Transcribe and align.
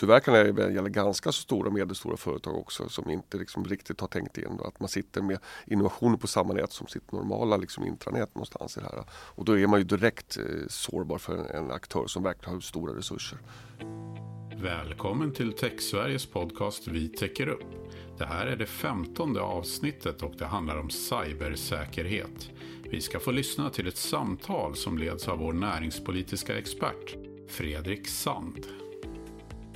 tyvärr 0.00 0.20
kan 0.20 0.34
det 0.34 0.72
gälla 0.72 0.88
ganska 0.88 1.32
så 1.32 1.42
stora 1.42 1.66
och 1.66 1.74
medelstora 1.74 2.16
företag 2.16 2.56
också 2.56 2.88
som 2.88 3.10
inte 3.10 3.38
liksom 3.38 3.64
riktigt 3.64 4.00
har 4.00 4.08
tänkt 4.08 4.38
in 4.38 4.60
att 4.64 4.80
man 4.80 4.88
sitter 4.88 5.22
med 5.22 5.38
innovationer 5.66 6.16
på 6.16 6.26
samma 6.26 6.52
nät 6.52 6.72
som 6.72 6.86
sitt 6.86 7.12
normala 7.12 7.56
liksom 7.56 7.86
intranät 7.86 8.34
någonstans 8.34 8.76
i 8.76 8.80
det 8.80 8.86
här. 8.86 9.04
Och 9.10 9.44
då 9.44 9.58
är 9.58 9.66
man 9.66 9.80
ju 9.80 9.84
direkt 9.84 10.36
eh, 10.36 10.44
sårbar 10.68 11.18
för 11.18 11.36
en, 11.36 11.46
en 11.46 11.70
aktör 11.70 12.06
som 12.06 12.22
verkligen 12.22 12.54
har 12.54 12.60
stora 12.60 12.96
resurser. 12.96 13.38
Välkommen 14.56 15.32
till 15.32 15.52
TechSveriges 15.52 16.26
podcast 16.26 16.88
Vi 16.88 17.08
täcker 17.08 17.48
upp. 17.48 17.64
Det 18.18 18.24
här 18.24 18.46
är 18.46 18.56
det 18.56 18.66
femtonde 18.66 19.40
avsnittet 19.40 20.22
och 20.22 20.34
det 20.38 20.46
handlar 20.46 20.76
om 20.76 20.90
cybersäkerhet. 20.90 22.50
Vi 22.90 23.00
ska 23.00 23.20
få 23.20 23.30
lyssna 23.30 23.70
till 23.70 23.86
ett 23.86 23.96
samtal 23.96 24.76
som 24.76 24.98
leds 24.98 25.28
av 25.28 25.38
vår 25.38 25.52
näringspolitiska 25.52 26.58
expert 26.58 27.16
Fredrik 27.48 28.08
Sand. 28.08 28.66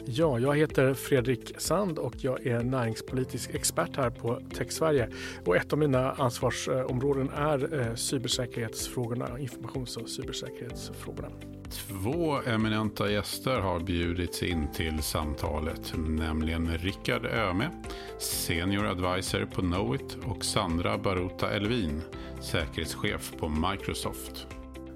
Ja, 0.06 0.38
jag 0.38 0.56
heter 0.56 0.94
Fredrik 0.94 1.52
Sand 1.58 1.98
och 1.98 2.14
jag 2.16 2.46
är 2.46 2.62
näringspolitisk 2.62 3.54
expert 3.54 3.96
här 3.96 4.10
på 4.10 4.40
TechSverige. 4.54 5.08
Och 5.44 5.56
ett 5.56 5.72
av 5.72 5.78
mina 5.78 6.12
ansvarsområden 6.12 7.30
är 7.30 7.80
eh, 7.80 7.94
cybersäkerhetsfrågorna, 7.94 9.38
informations 9.38 9.96
och 9.96 10.08
cybersäkerhetsfrågorna. 10.08 11.28
Två 11.70 12.40
eminenta 12.46 13.10
gäster 13.10 13.60
har 13.60 13.80
bjudits 13.80 14.42
in 14.42 14.72
till 14.72 15.02
samtalet, 15.02 15.94
nämligen 15.96 16.78
Rickard 16.78 17.26
Öme, 17.26 17.70
Senior 18.18 18.86
Advisor 18.86 19.44
på 19.44 19.60
Knowit 19.60 20.16
och 20.24 20.44
Sandra 20.44 20.98
Baruta 20.98 21.50
Elvin, 21.50 22.02
säkerhetschef 22.40 23.32
på 23.38 23.48
Microsoft. 23.48 24.46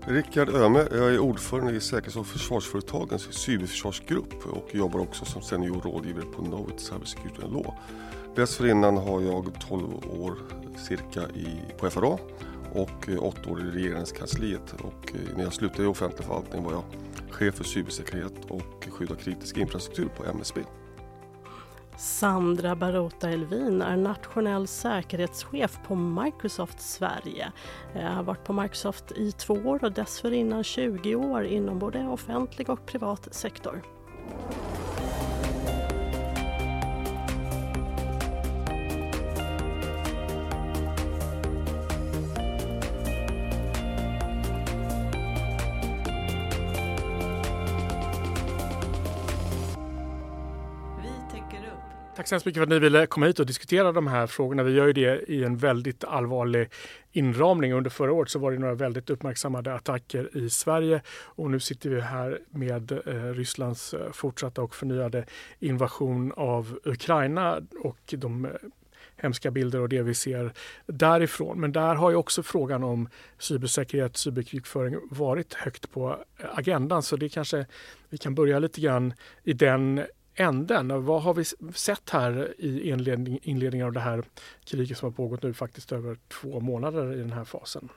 Rickard 0.07 0.49
Öme, 0.49 0.87
jag 0.91 1.15
är 1.15 1.19
ordförande 1.19 1.73
i 1.73 1.81
Säkerhets 1.81 2.17
och 2.17 2.27
försvarsföretagens 2.27 3.33
cyberförsvarsgrupp 3.33 4.47
och 4.47 4.75
jobbar 4.75 5.01
också 5.01 5.25
som 5.25 5.43
senior 5.43 5.81
rådgivare 5.81 6.25
på 6.25 6.43
Knowit 6.43 6.81
Cybersecurity 6.81 7.43
Law. 7.43 7.75
Dessförinnan 8.37 8.97
har 8.97 9.21
jag 9.21 9.53
12 9.69 9.85
år 10.21 10.35
cirka 10.89 11.21
i, 11.21 11.61
på 11.79 11.91
FRA 11.91 12.19
och 12.73 13.09
eh, 13.09 13.23
8 13.23 13.51
år 13.51 13.61
i 13.61 13.71
regeringskansliet 13.71 14.73
och 14.73 15.13
eh, 15.15 15.37
när 15.37 15.45
jag 15.45 15.53
slutade 15.53 15.83
i 15.83 15.87
offentlig 15.87 16.25
förvaltning 16.25 16.65
var 16.65 16.73
jag 16.73 16.85
chef 17.31 17.55
för 17.55 17.65
cybersäkerhet 17.65 18.35
och 18.49 18.89
skydd 18.91 19.11
av 19.11 19.15
kritisk 19.15 19.57
infrastruktur 19.57 20.09
på 20.17 20.25
MSB. 20.25 20.61
Sandra 21.99 22.77
Barota 22.77 23.31
Elvin 23.31 23.83
är 23.83 23.97
nationell 23.97 24.67
säkerhetschef 24.67 25.79
på 25.87 25.95
Microsoft 25.95 26.81
Sverige. 26.81 27.53
Jag 27.95 28.11
har 28.11 28.23
varit 28.23 28.45
på 28.45 28.53
Microsoft 28.53 29.13
i 29.13 29.33
två 29.33 29.55
år 29.55 29.85
och 29.85 29.93
dessförinnan 29.93 30.65
20 30.65 31.15
år 31.15 31.45
inom 31.45 31.79
både 31.79 32.07
offentlig 32.07 32.71
och 32.71 32.87
privat 32.87 33.35
sektor. 33.35 33.83
Tack 52.29 52.31
så 52.31 52.35
hemskt 52.35 52.47
mycket 52.47 52.59
för 52.59 52.63
att 52.63 52.69
ni 52.69 52.79
ville 52.79 53.07
komma 53.07 53.27
hit 53.27 53.41
och 53.41 53.47
diskutera 53.47 53.93
de 53.93 54.07
här 54.07 54.27
frågorna. 54.27 54.63
Vi 54.63 54.73
gör 54.73 54.87
ju 54.87 54.93
det 54.93 55.31
i 55.31 55.45
en 55.45 55.57
väldigt 55.57 56.05
allvarlig 56.05 56.69
inramning. 57.13 57.73
Under 57.73 57.91
förra 57.91 58.13
året 58.13 58.31
så 58.31 58.39
var 58.39 58.53
det 58.53 58.59
några 58.59 58.75
väldigt 58.75 59.11
uppmärksammade 59.11 59.75
attacker 59.75 60.37
i 60.37 60.51
Sverige 60.51 61.03
och 61.25 61.51
nu 61.51 61.61
sitter 61.61 61.91
vi 61.91 62.01
här 62.01 62.41
med 62.51 62.93
eh, 62.93 63.35
Rysslands 63.35 63.95
eh, 63.95 64.13
fortsatta 64.13 64.63
och 64.63 64.75
förnyade 64.75 65.25
invasion 65.59 66.33
av 66.37 66.79
Ukraina 66.85 67.61
och 67.83 68.15
de 68.17 68.45
eh, 68.45 68.51
hemska 69.17 69.51
bilder 69.51 69.81
och 69.81 69.89
det 69.89 70.03
vi 70.03 70.15
ser 70.15 70.53
därifrån. 70.87 71.61
Men 71.61 71.73
där 71.73 71.95
har 71.95 72.11
ju 72.11 72.17
också 72.17 72.43
frågan 72.43 72.85
om 72.85 73.09
cybersäkerhet, 73.39 74.17
cyberkrigföring 74.17 74.97
varit 75.11 75.55
högt 75.55 75.91
på 75.91 76.19
agendan. 76.55 77.03
Så 77.03 77.17
det 77.17 77.29
kanske 77.29 77.67
vi 78.09 78.19
kan 78.19 78.35
börja 78.35 78.59
lite 78.59 78.81
grann 78.81 79.15
i 79.45 79.53
den 79.53 80.03
änden. 80.41 81.05
Vad 81.05 81.23
har 81.23 81.35
vi 81.35 81.45
sett 81.75 82.11
här 82.11 82.55
i 82.59 82.91
inledning, 82.91 83.39
inledningen 83.43 83.87
av 83.87 83.93
det 83.93 84.01
här 84.01 84.25
kriget 84.65 84.99
som 84.99 85.07
har 85.07 85.17
pågått 85.17 85.43
nu 85.43 85.55
faktiskt 85.55 85.93
över 85.93 86.19
två 86.29 86.61
månader 86.61 87.13
i 87.13 87.19
den 87.19 87.33
här 87.33 87.45
fasen? 87.45 87.89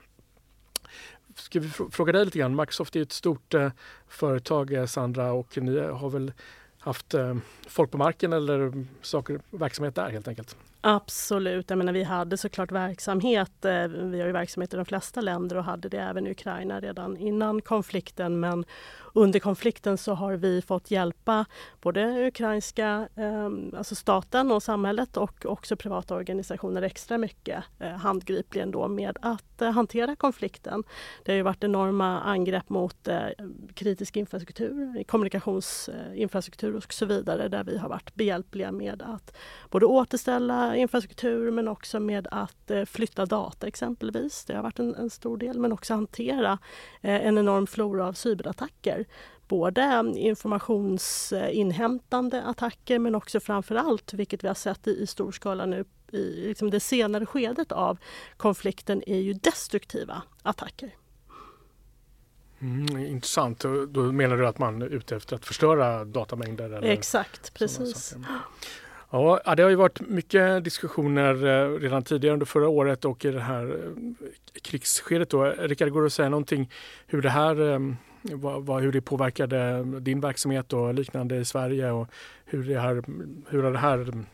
Ska 1.34 1.60
vi 1.60 1.68
fråga 1.68 2.12
dig 2.12 2.24
lite 2.24 2.38
grann? 2.38 2.56
Microsoft 2.56 2.96
är 2.96 3.02
ett 3.02 3.12
stort 3.12 3.54
eh, 3.54 3.70
företag 4.08 4.72
eh, 4.72 4.86
Sandra 4.86 5.32
och 5.32 5.58
ni 5.58 5.78
har 5.78 6.10
väl 6.10 6.32
haft 6.78 7.14
eh, 7.14 7.36
folk 7.66 7.90
på 7.90 7.98
marken 7.98 8.32
eller 8.32 8.86
saker, 9.02 9.40
verksamhet 9.50 9.94
där 9.94 10.10
helt 10.10 10.28
enkelt? 10.28 10.56
Absolut. 10.84 11.70
Jag 11.70 11.76
menar, 11.76 11.92
vi 11.92 12.02
hade 12.02 12.36
såklart 12.36 12.72
verksamhet. 12.72 13.64
Eh, 13.64 13.88
vi 13.88 14.20
har 14.20 14.26
ju 14.26 14.32
verksamhet 14.32 14.74
i 14.74 14.76
de 14.76 14.84
flesta 14.84 15.20
länder 15.20 15.56
och 15.56 15.64
hade 15.64 15.88
det 15.88 15.98
även 15.98 16.26
i 16.26 16.30
Ukraina 16.30 16.80
redan 16.80 17.16
innan 17.16 17.60
konflikten. 17.60 18.40
Men 18.40 18.64
under 19.12 19.40
konflikten 19.40 19.98
så 19.98 20.14
har 20.14 20.32
vi 20.32 20.62
fått 20.62 20.90
hjälpa 20.90 21.44
både 21.80 22.26
ukrainska, 22.26 23.08
ehm, 23.16 23.74
alltså 23.76 23.94
staten 23.94 24.52
och 24.52 24.62
samhället 24.62 25.16
och 25.16 25.46
också 25.46 25.76
privata 25.76 26.14
organisationer 26.14 26.82
extra 26.82 27.18
mycket 27.18 27.64
eh, 27.78 27.90
handgripligen 27.90 28.70
då 28.70 28.88
med 28.88 29.18
att 29.22 29.62
eh, 29.62 29.70
hantera 29.70 30.16
konflikten. 30.16 30.84
Det 31.24 31.32
har 31.32 31.36
ju 31.36 31.42
varit 31.42 31.64
enorma 31.64 32.20
angrepp 32.20 32.68
mot 32.68 33.08
eh, 33.08 33.26
kritisk 33.74 34.16
infrastruktur, 34.16 35.04
kommunikationsinfrastruktur 35.04 36.76
och 36.76 36.92
så 36.92 37.06
vidare 37.06 37.48
där 37.48 37.64
vi 37.64 37.78
har 37.78 37.88
varit 37.88 38.14
behjälpliga 38.14 38.72
med 38.72 39.02
att 39.02 39.36
både 39.70 39.86
återställa 39.86 40.76
infrastruktur 40.76 41.50
men 41.50 41.68
också 41.68 42.00
med 42.00 42.28
att 42.30 42.70
eh, 42.70 42.84
flytta 42.84 43.26
data 43.26 43.66
exempelvis. 43.66 44.44
Det 44.44 44.54
har 44.54 44.62
varit 44.62 44.78
en, 44.78 44.94
en 44.94 45.10
stor 45.10 45.36
del 45.36 45.58
men 45.58 45.72
också 45.72 45.94
hantera 45.94 46.58
eh, 47.00 47.26
en 47.26 47.38
enorm 47.38 47.66
flora 47.66 48.06
av 48.06 48.12
cyberattacker. 48.12 49.01
Både 49.48 50.12
informationsinhämtande 50.16 52.42
attacker 52.42 52.98
men 52.98 53.14
också 53.14 53.40
framför 53.40 53.74
allt, 53.74 54.12
vilket 54.12 54.44
vi 54.44 54.48
har 54.48 54.54
sett 54.54 54.86
i, 54.86 55.02
i 55.02 55.06
stor 55.06 55.32
skala 55.32 55.66
nu 55.66 55.84
i 56.12 56.48
liksom 56.48 56.70
det 56.70 56.80
senare 56.80 57.26
skedet 57.26 57.72
av 57.72 57.98
konflikten, 58.36 59.02
är 59.06 59.18
ju 59.18 59.32
destruktiva 59.32 60.22
attacker. 60.42 60.90
Mm, 62.60 62.98
intressant. 62.98 63.64
Då 63.88 64.12
menar 64.12 64.36
du 64.36 64.46
att 64.46 64.58
man 64.58 64.82
är 64.82 64.86
ute 64.86 65.16
efter 65.16 65.36
att 65.36 65.44
förstöra 65.44 66.04
datamängder? 66.04 66.64
Eller 66.64 66.88
Exakt, 66.88 67.54
precis. 67.54 68.14
Ja, 69.10 69.54
det 69.56 69.62
har 69.62 69.70
ju 69.70 69.76
varit 69.76 70.00
mycket 70.00 70.64
diskussioner 70.64 71.46
eh, 71.46 71.78
redan 71.78 72.02
tidigare 72.02 72.32
under 72.32 72.46
förra 72.46 72.68
året 72.68 73.04
och 73.04 73.24
i 73.24 73.30
det 73.30 73.40
här 73.40 73.64
eh, 73.64 74.60
krigsskedet. 74.62 75.30
Då. 75.30 75.44
Rickard, 75.44 75.90
går 75.90 76.00
det 76.00 76.06
att 76.06 76.12
säga 76.12 76.28
någonting 76.28 76.70
hur 77.06 77.22
det 77.22 77.30
här 77.30 77.80
ehm, 78.30 78.68
hur 78.68 78.92
det 78.92 79.00
påverkade 79.00 79.84
din 80.00 80.20
verksamhet 80.20 80.72
och 80.72 80.94
liknande 80.94 81.36
i 81.36 81.44
Sverige 81.44 81.90
och 81.90 82.08
hur, 82.44 82.68
det 82.68 82.80
här, 82.80 83.02
hur 83.48 83.62
har 83.62 83.72
det 83.72 83.78
här 83.78 84.24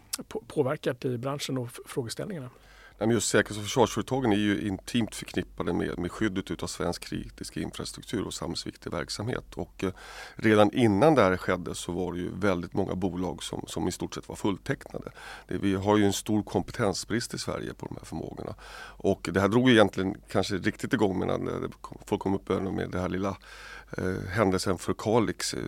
påverkat 0.46 1.04
i 1.04 1.18
branschen 1.18 1.58
och 1.58 1.68
frågeställningarna? 1.86 2.50
Just 3.00 3.28
säkerhets 3.28 3.58
och 3.58 3.64
försvarsföretagen 3.64 4.32
är 4.32 4.36
ju 4.36 4.68
intimt 4.68 5.14
förknippade 5.14 5.72
med, 5.72 5.98
med 5.98 6.12
skyddet 6.12 6.62
av 6.62 6.66
svensk 6.66 7.04
kritisk 7.04 7.56
infrastruktur 7.56 8.26
och 8.26 8.34
samhällsviktig 8.34 8.92
verksamhet. 8.92 9.54
Och 9.54 9.84
eh, 9.84 9.90
redan 10.34 10.72
innan 10.72 11.14
det 11.14 11.22
här 11.22 11.36
skedde 11.36 11.74
så 11.74 11.92
var 11.92 12.12
det 12.12 12.18
ju 12.18 12.30
väldigt 12.34 12.74
många 12.74 12.94
bolag 12.94 13.42
som, 13.42 13.64
som 13.66 13.88
i 13.88 13.92
stort 13.92 14.14
sett 14.14 14.28
var 14.28 14.36
fulltecknade. 14.36 15.10
Det, 15.48 15.58
vi 15.58 15.74
har 15.74 15.96
ju 15.96 16.04
en 16.04 16.12
stor 16.12 16.42
kompetensbrist 16.42 17.34
i 17.34 17.38
Sverige 17.38 17.74
på 17.74 17.86
de 17.86 17.96
här 17.96 18.04
förmågorna. 18.04 18.54
Och 18.80 19.28
det 19.32 19.40
här 19.40 19.48
drog 19.48 19.68
ju 19.68 19.74
egentligen 19.74 20.16
kanske 20.30 20.54
riktigt 20.54 20.92
igång 20.92 21.18
medan 21.18 21.48
eh, 21.48 21.70
folk 22.06 22.20
kom 22.22 22.34
upp 22.34 22.48
med 22.48 22.90
det 22.90 23.00
här 23.00 23.08
lilla 23.08 23.36
eh, 23.96 24.28
händelsen 24.30 24.78
för 24.78 24.94
Kalix 24.94 25.54
eh, 25.54 25.60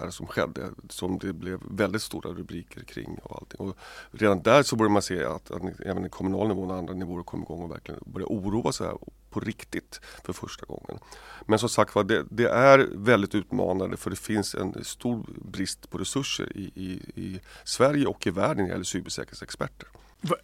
här 0.00 0.10
som 0.10 0.26
skedde 0.26 0.70
som 0.88 1.18
det 1.18 1.32
blev 1.32 1.60
väldigt 1.70 2.02
stora 2.02 2.30
rubriker 2.30 2.80
kring 2.84 3.18
och 3.22 3.36
allting. 3.36 3.60
Och 3.60 3.76
redan 4.10 4.42
där 4.42 4.62
så 4.62 4.76
började 4.76 4.92
man 4.92 5.02
se 5.02 5.24
att, 5.24 5.50
att 5.50 5.62
även 5.80 6.02
den 6.02 6.10
kommunala 6.10 6.48
nivån 6.48 6.70
och 6.70 6.76
andra 6.76 6.94
nivåer 6.94 7.22
kom 7.22 7.42
igång 7.42 7.62
och 7.62 7.70
verkligen 7.70 8.00
började 8.06 8.34
oroa 8.34 8.72
sig 8.72 8.88
på 9.30 9.40
riktigt 9.40 10.00
för 10.24 10.32
första 10.32 10.66
gången. 10.66 10.98
Men 11.46 11.58
som 11.58 11.68
sagt 11.68 11.94
var, 11.94 12.04
det, 12.04 12.24
det, 12.30 12.48
är 12.48 12.88
väldigt 12.92 13.34
utmanande 13.34 13.96
för 13.96 14.10
det 14.10 14.16
finns 14.16 14.54
en 14.54 14.84
stor 14.84 15.26
brist 15.44 15.90
på 15.90 15.98
resurser 15.98 16.56
i, 16.56 16.72
i, 16.74 17.00
i 17.14 17.40
Sverige 17.64 18.06
och 18.06 18.26
i 18.26 18.30
världen 18.30 18.56
när 18.56 18.64
det 18.64 18.70
gäller 18.70 18.84
cybersäkerhetsexperter. 18.84 19.88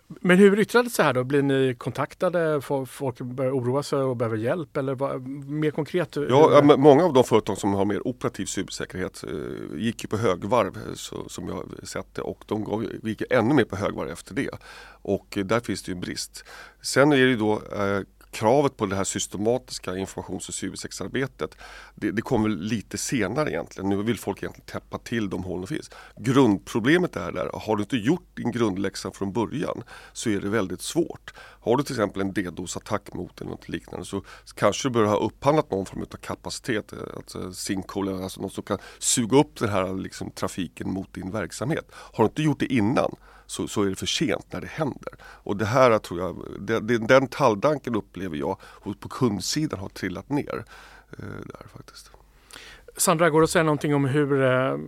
Men 0.08 0.38
hur 0.38 0.58
yttrar 0.58 0.82
det 0.82 0.90
sig 0.90 1.04
här 1.04 1.14
då? 1.14 1.24
Blir 1.24 1.42
ni 1.42 1.74
kontaktade? 1.78 2.60
Folk 2.86 3.20
börjar 3.20 3.52
oroa 3.52 3.82
sig 3.82 3.98
och 3.98 4.16
behöver 4.16 4.36
hjälp? 4.36 4.76
Eller 4.76 4.94
vad, 4.94 5.28
mer 5.28 5.70
konkret? 5.70 6.16
Ja, 6.16 6.62
många 6.62 7.04
av 7.04 7.12
de 7.12 7.24
företag 7.24 7.58
som 7.58 7.74
har 7.74 7.84
mer 7.84 8.08
operativ 8.08 8.46
cybersäkerhet 8.46 9.24
eh, 9.24 9.78
gick 9.78 10.02
ju 10.02 10.08
på 10.08 10.16
högvarv 10.16 10.76
eh, 10.76 10.94
så, 10.94 11.28
som 11.28 11.48
jag 11.48 11.88
sett 11.88 12.14
det 12.14 12.22
och 12.22 12.44
de 12.46 12.64
gav, 12.64 12.84
gick 13.02 13.22
ännu 13.30 13.54
mer 13.54 13.64
på 13.64 13.76
högvarv 13.76 14.10
efter 14.10 14.34
det. 14.34 14.50
Och 15.02 15.38
eh, 15.38 15.44
där 15.44 15.60
finns 15.60 15.82
det 15.82 15.90
ju 15.90 15.94
en 15.94 16.00
brist. 16.00 16.44
Sen 16.82 17.12
är 17.12 17.16
det 17.16 17.22
ju 17.22 17.36
då 17.36 17.52
eh, 17.52 18.00
kravet 18.30 18.76
på 18.76 18.86
det 18.86 18.96
här 18.96 19.04
systematiska 19.04 19.96
informations 19.96 20.48
och 20.48 20.54
cybersexarbetet 20.54 21.56
det, 21.94 22.10
det 22.10 22.22
kommer 22.22 22.48
lite 22.48 22.98
senare 22.98 23.50
egentligen. 23.50 23.88
Nu 23.90 24.02
vill 24.02 24.18
folk 24.18 24.42
egentligen 24.42 24.66
täppa 24.66 24.98
till 24.98 25.30
de 25.30 25.44
hål 25.44 25.60
som 25.60 25.76
finns. 25.76 25.90
Grundproblemet 26.16 27.16
är 27.16 27.32
där, 27.32 27.50
har 27.52 27.76
du 27.76 27.82
inte 27.82 27.96
gjort 27.96 28.36
din 28.36 28.50
grundläxa 28.50 29.10
från 29.10 29.32
början 29.32 29.82
så 30.12 30.30
är 30.30 30.40
det 30.40 30.48
väldigt 30.48 30.82
svårt. 30.82 31.34
Har 31.60 31.76
du 31.76 31.82
till 31.82 31.94
exempel 31.94 32.22
en 32.22 32.32
DDoS-attack 32.32 33.14
mot 33.14 33.40
eller 33.40 33.50
något 33.50 33.68
liknande 33.68 34.06
så 34.06 34.22
kanske 34.54 34.88
du 34.88 34.92
bör 34.92 35.04
ha 35.04 35.16
upphandlat 35.16 35.70
någon 35.70 35.86
form 35.86 36.00
av 36.00 36.16
kapacitet, 36.16 36.92
eh, 36.92 36.98
alltså 37.16 37.52
sinkhole, 37.52 38.22
alltså 38.22 38.40
något 38.40 38.52
som 38.52 38.64
kan 38.64 38.78
suga 38.98 39.38
upp 39.38 39.58
den 39.58 39.68
här 39.68 39.94
liksom, 39.94 40.30
trafiken 40.30 40.90
mot 40.90 41.14
din 41.14 41.30
verksamhet. 41.30 41.90
Har 41.92 42.24
du 42.24 42.28
inte 42.28 42.42
gjort 42.42 42.60
det 42.60 42.72
innan 42.72 43.16
så, 43.48 43.68
så 43.68 43.82
är 43.82 43.86
det 43.90 43.96
för 43.96 44.06
sent 44.06 44.52
när 44.52 44.60
det 44.60 44.66
händer. 44.66 45.12
Och 45.20 45.56
det 45.56 45.64
här 45.64 45.98
tror 45.98 46.20
jag, 46.20 46.44
det, 46.60 46.80
det, 46.80 46.98
den 46.98 47.28
talldanken 47.28 47.94
upplever 47.94 48.36
jag 48.36 48.56
på 49.00 49.08
kundsidan 49.08 49.80
har 49.80 49.88
trillat 49.88 50.28
ner. 50.28 50.64
Eh, 51.18 51.24
där 51.44 51.66
faktiskt. 51.76 52.10
Sandra, 52.96 53.30
går 53.30 53.40
det 53.40 53.44
att 53.44 53.50
säga 53.50 53.62
någonting 53.62 53.94
om 53.94 54.04
hur 54.04 54.42
eh, 54.42 54.78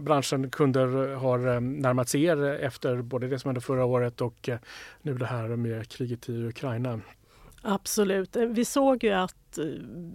branschen, 0.00 0.50
kunder 0.50 1.14
har 1.14 1.54
eh, 1.54 1.60
närmat 1.60 2.08
sig 2.08 2.24
er 2.24 2.44
efter 2.44 3.02
både 3.02 3.28
det 3.28 3.38
som 3.38 3.48
hände 3.48 3.60
förra 3.60 3.84
året 3.84 4.20
och 4.20 4.48
eh, 4.48 4.58
nu 5.02 5.14
det 5.14 5.26
här 5.26 5.48
med 5.48 5.88
kriget 5.88 6.28
i 6.28 6.44
Ukraina? 6.44 7.00
Absolut. 7.62 8.36
Vi 8.36 8.64
såg 8.64 9.04
ju 9.04 9.10
att 9.10 9.47
Eh, 9.58 9.64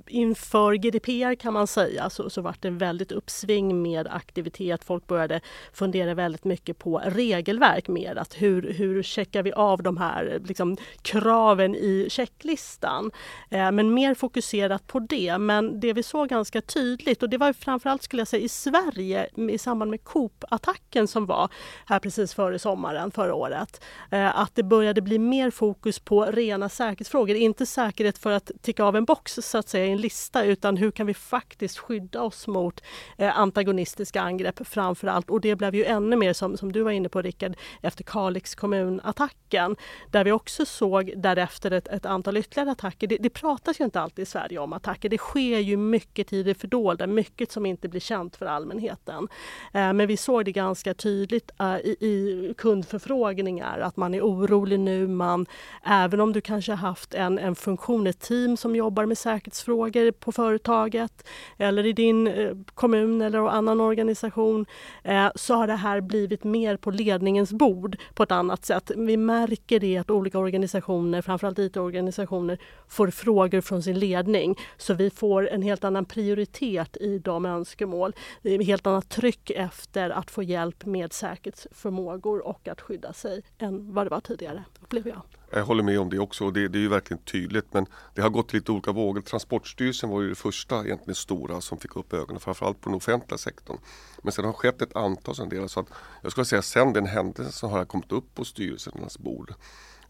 inför 0.07 0.73
GDPR 0.73 1.35
kan 1.35 1.53
man 1.53 1.67
säga 1.67 2.09
så, 2.09 2.29
så 2.29 2.41
var 2.41 2.55
det 2.59 2.67
en 2.67 2.77
väldigt 2.77 3.11
uppsving 3.11 3.81
med 3.81 4.07
aktivitet. 4.07 4.83
Folk 4.83 5.07
började 5.07 5.41
fundera 5.73 6.13
väldigt 6.13 6.43
mycket 6.43 6.79
på 6.79 7.01
regelverk 7.05 7.87
mer. 7.87 8.15
Att 8.15 8.41
hur, 8.41 8.73
hur 8.73 9.03
checkar 9.03 9.43
vi 9.43 9.51
av 9.51 9.83
de 9.83 9.97
här 9.97 10.39
liksom, 10.45 10.77
kraven 11.01 11.75
i 11.75 12.07
checklistan? 12.09 13.11
Eh, 13.49 13.71
men 13.71 13.93
mer 13.93 14.13
fokuserat 14.13 14.87
på 14.87 14.99
det. 14.99 15.37
Men 15.37 15.79
det 15.79 15.93
vi 15.93 16.03
såg 16.03 16.29
ganska 16.29 16.61
tydligt 16.61 17.23
och 17.23 17.29
det 17.29 17.37
var 17.37 17.53
framförallt 17.53 18.03
skulle 18.03 18.21
jag 18.21 18.27
säga 18.27 18.43
i 18.43 18.49
Sverige 18.49 19.29
i 19.49 19.57
samband 19.57 19.91
med 19.91 20.03
Coop-attacken 20.03 21.07
som 21.07 21.25
var 21.25 21.49
här 21.85 21.99
precis 21.99 22.33
före 22.33 22.59
sommaren 22.59 23.11
förra 23.11 23.35
året. 23.35 23.83
Eh, 24.11 24.39
att 24.39 24.55
det 24.55 24.63
började 24.63 25.01
bli 25.01 25.19
mer 25.19 25.51
fokus 25.51 25.99
på 25.99 26.25
rena 26.25 26.69
säkerhetsfrågor. 26.69 27.35
Inte 27.35 27.65
säkerhet 27.65 28.17
för 28.17 28.31
att 28.31 28.51
ticka 28.61 28.83
av 28.83 28.95
en 28.95 29.05
box 29.05 29.32
så 29.41 29.57
att 29.57 29.69
säga 29.69 29.85
i 29.85 29.91
en 29.91 29.97
lista 29.97 30.43
utan 30.43 30.77
hur 30.77 30.91
kan 30.91 31.07
vi 31.07 31.13
faktiskt 31.13 31.77
skydda 31.77 32.21
oss 32.21 32.47
mot 32.47 32.81
eh, 33.17 33.39
antagonistiska 33.39 34.21
angrepp 34.21 34.67
framför 34.67 35.07
allt. 35.07 35.29
Och 35.29 35.41
det 35.41 35.55
blev 35.55 35.75
ju 35.75 35.85
ännu 35.85 36.15
mer 36.15 36.33
som, 36.33 36.57
som 36.57 36.71
du 36.71 36.81
var 36.81 36.91
inne 36.91 37.09
på 37.09 37.21
Rickard 37.21 37.55
efter 37.81 38.03
Kalix 38.03 38.55
kommunattacken 38.55 39.75
där 40.11 40.23
vi 40.23 40.31
också 40.31 40.65
såg 40.65 41.13
därefter 41.15 41.71
ett, 41.71 41.87
ett 41.87 42.05
antal 42.05 42.37
ytterligare 42.37 42.71
attacker. 42.71 43.07
Det, 43.07 43.17
det, 43.17 43.29
pratas 43.29 43.79
ju 43.79 43.85
inte 43.85 44.01
alltid 44.01 44.23
i 44.23 44.25
Sverige 44.25 44.59
om 44.59 44.73
attacker. 44.73 45.09
Det 45.09 45.17
sker 45.17 45.59
ju 45.59 45.77
mycket 45.77 46.33
i 46.33 46.43
det 46.43 46.55
fördolda, 46.55 47.07
mycket 47.07 47.51
som 47.51 47.65
inte 47.65 47.89
blir 47.89 47.99
känt 47.99 48.35
för 48.35 48.45
allmänheten. 48.45 49.27
Eh, 49.73 49.93
men 49.93 50.07
vi 50.07 50.17
såg 50.17 50.45
det 50.45 50.51
ganska 50.51 50.93
tydligt 50.93 51.51
eh, 51.59 51.75
i, 51.75 51.97
i 51.99 52.53
kundförfrågningar 52.57 53.79
att 53.79 53.97
man 53.97 54.13
är 54.13 54.21
orolig 54.21 54.79
nu. 54.79 55.07
Man, 55.07 55.45
även 55.83 56.19
om 56.19 56.33
du 56.33 56.41
kanske 56.41 56.73
haft 56.73 57.13
en, 57.13 57.39
en 57.39 57.55
funktion, 57.55 58.07
ett 58.07 58.19
team 58.19 58.57
som 58.57 58.75
jobbar 58.75 59.05
med 59.05 59.12
med 59.13 59.17
säkerhetsfrågor 59.17 60.11
på 60.11 60.31
företaget 60.31 61.27
eller 61.57 61.85
i 61.85 61.93
din 61.93 62.27
eh, 62.27 62.55
kommun 62.73 63.21
eller 63.21 63.47
annan 63.49 63.81
organisation 63.81 64.65
eh, 65.03 65.27
så 65.35 65.53
har 65.53 65.67
det 65.67 65.75
här 65.75 66.01
blivit 66.01 66.43
mer 66.43 66.77
på 66.77 66.91
ledningens 66.91 67.53
bord 67.53 67.97
på 68.13 68.23
ett 68.23 68.31
annat 68.31 68.65
sätt. 68.65 68.91
Vi 68.95 69.17
märker 69.17 69.79
det 69.79 69.97
att 69.97 70.09
olika 70.09 70.39
organisationer, 70.39 71.21
framförallt 71.21 71.59
IT-organisationer, 71.59 72.57
får 72.87 73.09
frågor 73.09 73.61
från 73.61 73.83
sin 73.83 73.99
ledning. 73.99 74.55
Så 74.77 74.93
vi 74.93 75.09
får 75.09 75.49
en 75.49 75.61
helt 75.61 75.83
annan 75.83 76.05
prioritet 76.05 76.97
i 76.97 77.19
de 77.19 77.45
önskemål. 77.45 78.15
Det 78.41 78.55
är 78.55 78.59
ett 78.59 78.65
helt 78.65 78.87
annat 78.87 79.09
tryck 79.09 79.49
efter 79.49 80.09
att 80.09 80.31
få 80.31 80.43
hjälp 80.43 80.85
med 80.85 81.13
säkerhetsförmågor 81.13 82.47
och 82.47 82.67
att 82.67 82.81
skydda 82.81 83.13
sig 83.13 83.43
än 83.57 83.93
vad 83.93 84.05
det 84.05 84.09
var 84.09 84.19
tidigare, 84.19 84.63
upplever 84.81 85.09
jag. 85.09 85.42
Jag 85.55 85.65
håller 85.65 85.83
med 85.83 85.99
om 85.99 86.09
det 86.09 86.19
också 86.19 86.45
och 86.45 86.53
det, 86.53 86.67
det 86.67 86.77
är 86.77 86.81
ju 86.81 86.87
verkligen 86.89 87.23
tydligt 87.23 87.73
men 87.73 87.85
det 88.13 88.21
har 88.21 88.29
gått 88.29 88.53
lite 88.53 88.71
olika 88.71 88.91
vågor. 88.91 89.21
Transportstyrelsen 89.21 90.09
var 90.09 90.21
ju 90.21 90.29
det 90.29 90.35
första 90.35 90.85
egentligen 90.85 91.15
stora 91.15 91.61
som 91.61 91.77
fick 91.77 91.95
upp 91.95 92.13
ögonen 92.13 92.39
framförallt 92.39 92.81
på 92.81 92.89
den 92.89 92.97
offentliga 92.97 93.37
sektorn. 93.37 93.77
Men 94.21 94.31
sen 94.31 94.45
har 94.45 94.51
det 94.51 94.57
skett 94.57 94.81
ett 94.81 94.95
antal 94.95 95.35
sådana 95.35 95.49
delar 95.49 95.67
så 95.67 95.79
att 95.79 95.87
jag 96.21 96.31
skulle 96.31 96.45
säga 96.45 96.61
sen 96.61 96.93
den 96.93 97.05
händelsen 97.05 97.69
har 97.69 97.79
det 97.79 97.85
kommit 97.85 98.11
upp 98.11 98.35
på 98.35 98.45
styrelsernas 98.45 99.19
bord 99.19 99.53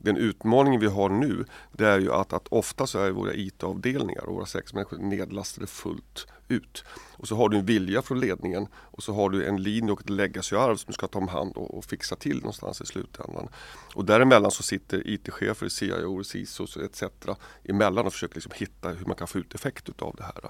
den 0.04 0.18
utmaning 0.18 0.80
vi 0.80 0.88
har 0.88 1.10
nu 1.10 1.46
det 1.72 1.88
är 1.88 2.00
ju 2.00 2.14
att, 2.14 2.34
att 2.34 2.48
ofta 2.48 2.88
så 2.88 3.00
är 3.00 3.12
våra 3.12 3.34
IT-avdelningar 3.34 4.26
och 4.26 4.36
våra 4.36 4.46
säkerhetsmänniskor 4.46 4.98
nedlastade 4.98 5.68
fullt 5.68 6.28
ut. 6.54 6.84
Och 7.18 7.28
så 7.28 7.36
har 7.36 7.50
du 7.50 7.58
en 7.58 7.66
vilja 7.66 8.02
från 8.02 8.20
ledningen 8.20 8.68
och 8.76 9.04
så 9.04 9.14
har 9.14 9.30
du 9.30 9.46
en 9.46 9.64
linje 9.64 9.92
och 9.92 10.02
ett 10.02 10.10
legacy-arv 10.10 10.76
som 10.76 10.88
du 10.88 10.94
ska 10.94 11.08
ta 11.08 11.20
om 11.20 11.28
hand 11.28 11.58
och, 11.58 11.78
och, 11.78 11.86
fixa 11.86 12.16
till 12.16 12.38
någonstans 12.38 12.82
i 12.82 12.86
slutändan. 12.86 13.48
Och 13.96 14.06
däremellan 14.06 14.52
så 14.52 14.64
sitter 14.64 15.08
IT-chefer, 15.08 15.70
CIO, 15.70 16.24
CISOs 16.24 16.78
etc. 16.78 17.04
emellan 17.64 18.06
och 18.06 18.14
försöker 18.14 18.36
liksom 18.36 18.52
hitta 18.56 18.90
hur 18.90 19.06
man 19.06 19.16
kan 19.16 19.28
få 19.28 19.38
ut 19.38 19.56
effekt 19.56 19.90
utav 19.90 20.16
det 20.18 20.24
här. 20.24 20.50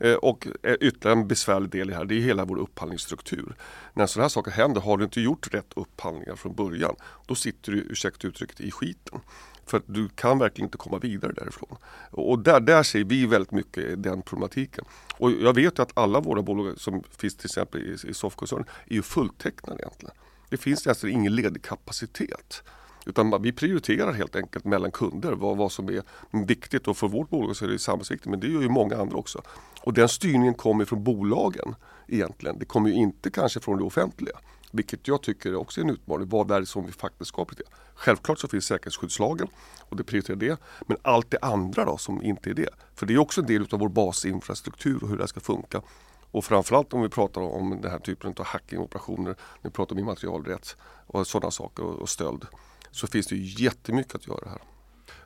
Eh, 0.00 0.14
och 0.14 0.46
ytterligare 0.80 1.18
en 1.18 1.28
besvärlig 1.28 1.70
del 1.70 1.88
i 1.88 1.90
det 1.90 1.96
här 1.96 2.04
det 2.04 2.14
är 2.14 2.20
hela 2.20 2.44
vår 2.44 2.58
upphandlingsstruktur. 2.58 3.54
När 3.94 4.06
sådana 4.06 4.24
här 4.24 4.28
saker 4.28 4.50
händer, 4.50 4.80
har 4.80 4.96
du 4.96 5.04
inte 5.04 5.20
gjort 5.20 5.54
rätt 5.54 5.72
upphandlingar 5.76 6.36
från 6.36 6.54
början, 6.54 6.96
då 7.26 7.34
sitter 7.34 7.72
du, 7.72 7.78
ursäkta 7.78 8.28
uttrycket, 8.28 8.60
i 8.60 8.70
skiten. 8.70 9.20
För 9.68 9.76
att 9.76 9.84
du 9.86 10.08
kan 10.08 10.38
verkligen 10.38 10.66
inte 10.66 10.78
komma 10.78 10.98
vidare 10.98 11.32
därifrån. 11.32 11.76
Och 12.10 12.38
där, 12.38 12.60
där 12.60 12.82
ser 12.82 13.04
vi 13.04 13.26
väldigt 13.26 13.52
mycket 13.52 14.02
den 14.02 14.22
problematiken. 14.22 14.84
Och 15.18 15.30
jag 15.30 15.54
vet 15.54 15.78
att 15.78 15.98
alla 15.98 16.20
våra 16.20 16.42
bolag 16.42 16.80
som 16.80 17.02
finns 17.18 17.36
till 17.36 17.46
exempel 17.46 17.80
i, 17.80 18.08
i 18.10 18.14
softkoncernen 18.14 18.66
är 18.86 18.94
ju 18.94 19.02
fulltecknade 19.02 19.82
egentligen. 19.82 20.14
Det 20.50 20.56
finns 20.56 20.86
alltså 20.86 21.08
ingen 21.08 21.34
ledig 21.34 21.62
kapacitet. 21.62 22.62
Utan 23.06 23.42
vi 23.42 23.52
prioriterar 23.52 24.12
helt 24.12 24.36
enkelt 24.36 24.64
mellan 24.64 24.90
kunder 24.90 25.32
vad, 25.32 25.56
vad 25.56 25.72
som 25.72 25.88
är 25.88 26.02
viktigt 26.46 26.88
och 26.88 26.96
för 26.96 27.08
vårt 27.08 27.30
bolag 27.30 27.56
så 27.56 27.64
är 27.64 27.68
det 27.68 27.78
samhällsviktigt 27.78 28.30
men 28.30 28.40
det 28.40 28.46
gör 28.46 28.62
ju 28.62 28.68
många 28.68 28.96
andra 28.96 29.16
också. 29.16 29.42
Och 29.82 29.94
den 29.94 30.08
styrningen 30.08 30.54
kommer 30.54 30.84
från 30.84 31.04
bolagen 31.04 31.74
egentligen. 32.08 32.58
Det 32.58 32.64
kommer 32.64 32.88
ju 32.88 32.94
inte 32.94 33.30
kanske 33.30 33.60
från 33.60 33.78
det 33.78 33.84
offentliga. 33.84 34.38
Vilket 34.70 35.08
jag 35.08 35.22
tycker 35.22 35.54
också 35.54 35.80
är 35.80 35.84
en 35.84 35.90
utmaning. 35.90 36.28
Vad 36.28 36.50
är 36.50 36.60
det 36.60 36.66
som 36.66 36.86
vi 36.86 36.92
faktiskt 36.92 37.28
ska 37.28 37.44
prioritera? 37.44 37.76
Självklart 37.94 38.38
så 38.38 38.48
finns 38.48 38.64
säkerhetsskyddslagen 38.64 39.48
och 39.78 39.96
det 39.96 40.04
prioriterar 40.04 40.36
det. 40.36 40.60
Men 40.86 40.96
allt 41.02 41.30
det 41.30 41.38
andra 41.42 41.84
då 41.84 41.98
som 41.98 42.22
inte 42.22 42.50
är 42.50 42.54
det. 42.54 42.68
För 42.94 43.06
det 43.06 43.14
är 43.14 43.18
också 43.18 43.40
en 43.40 43.46
del 43.46 43.66
av 43.70 43.78
vår 43.78 43.88
basinfrastruktur 43.88 45.02
och 45.02 45.08
hur 45.08 45.16
det 45.16 45.28
ska 45.28 45.40
funka. 45.40 45.82
Och 46.30 46.44
framförallt 46.44 46.92
om 46.92 47.02
vi 47.02 47.08
pratar 47.08 47.40
om 47.40 47.80
den 47.82 47.90
här 47.90 47.98
typen 47.98 48.34
av 48.38 48.44
hackingoperationer, 48.44 49.24
när 49.24 49.36
vi 49.62 49.70
pratar 49.70 49.94
om 49.94 49.98
immaterialrätt 49.98 50.76
och 51.06 51.26
sådana 51.26 51.50
saker 51.50 51.84
och 51.84 52.08
stöld 52.08 52.46
så 52.90 53.06
finns 53.06 53.26
det 53.26 53.36
ju 53.36 53.64
jättemycket 53.64 54.14
att 54.14 54.26
göra 54.26 54.50
här. 54.50 54.62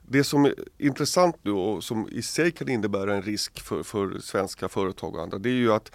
Det 0.02 0.24
som 0.24 0.44
är 0.44 0.54
intressant 0.78 1.36
nu 1.42 1.50
och 1.50 1.84
som 1.84 2.08
i 2.08 2.22
sig 2.22 2.52
kan 2.52 2.68
innebära 2.68 3.14
en 3.14 3.22
risk 3.22 3.60
för, 3.60 3.82
för 3.82 4.18
svenska 4.18 4.68
företag 4.68 5.14
och 5.14 5.22
andra 5.22 5.38
det 5.38 5.48
är 5.48 5.54
ju 5.54 5.72
att 5.72 5.92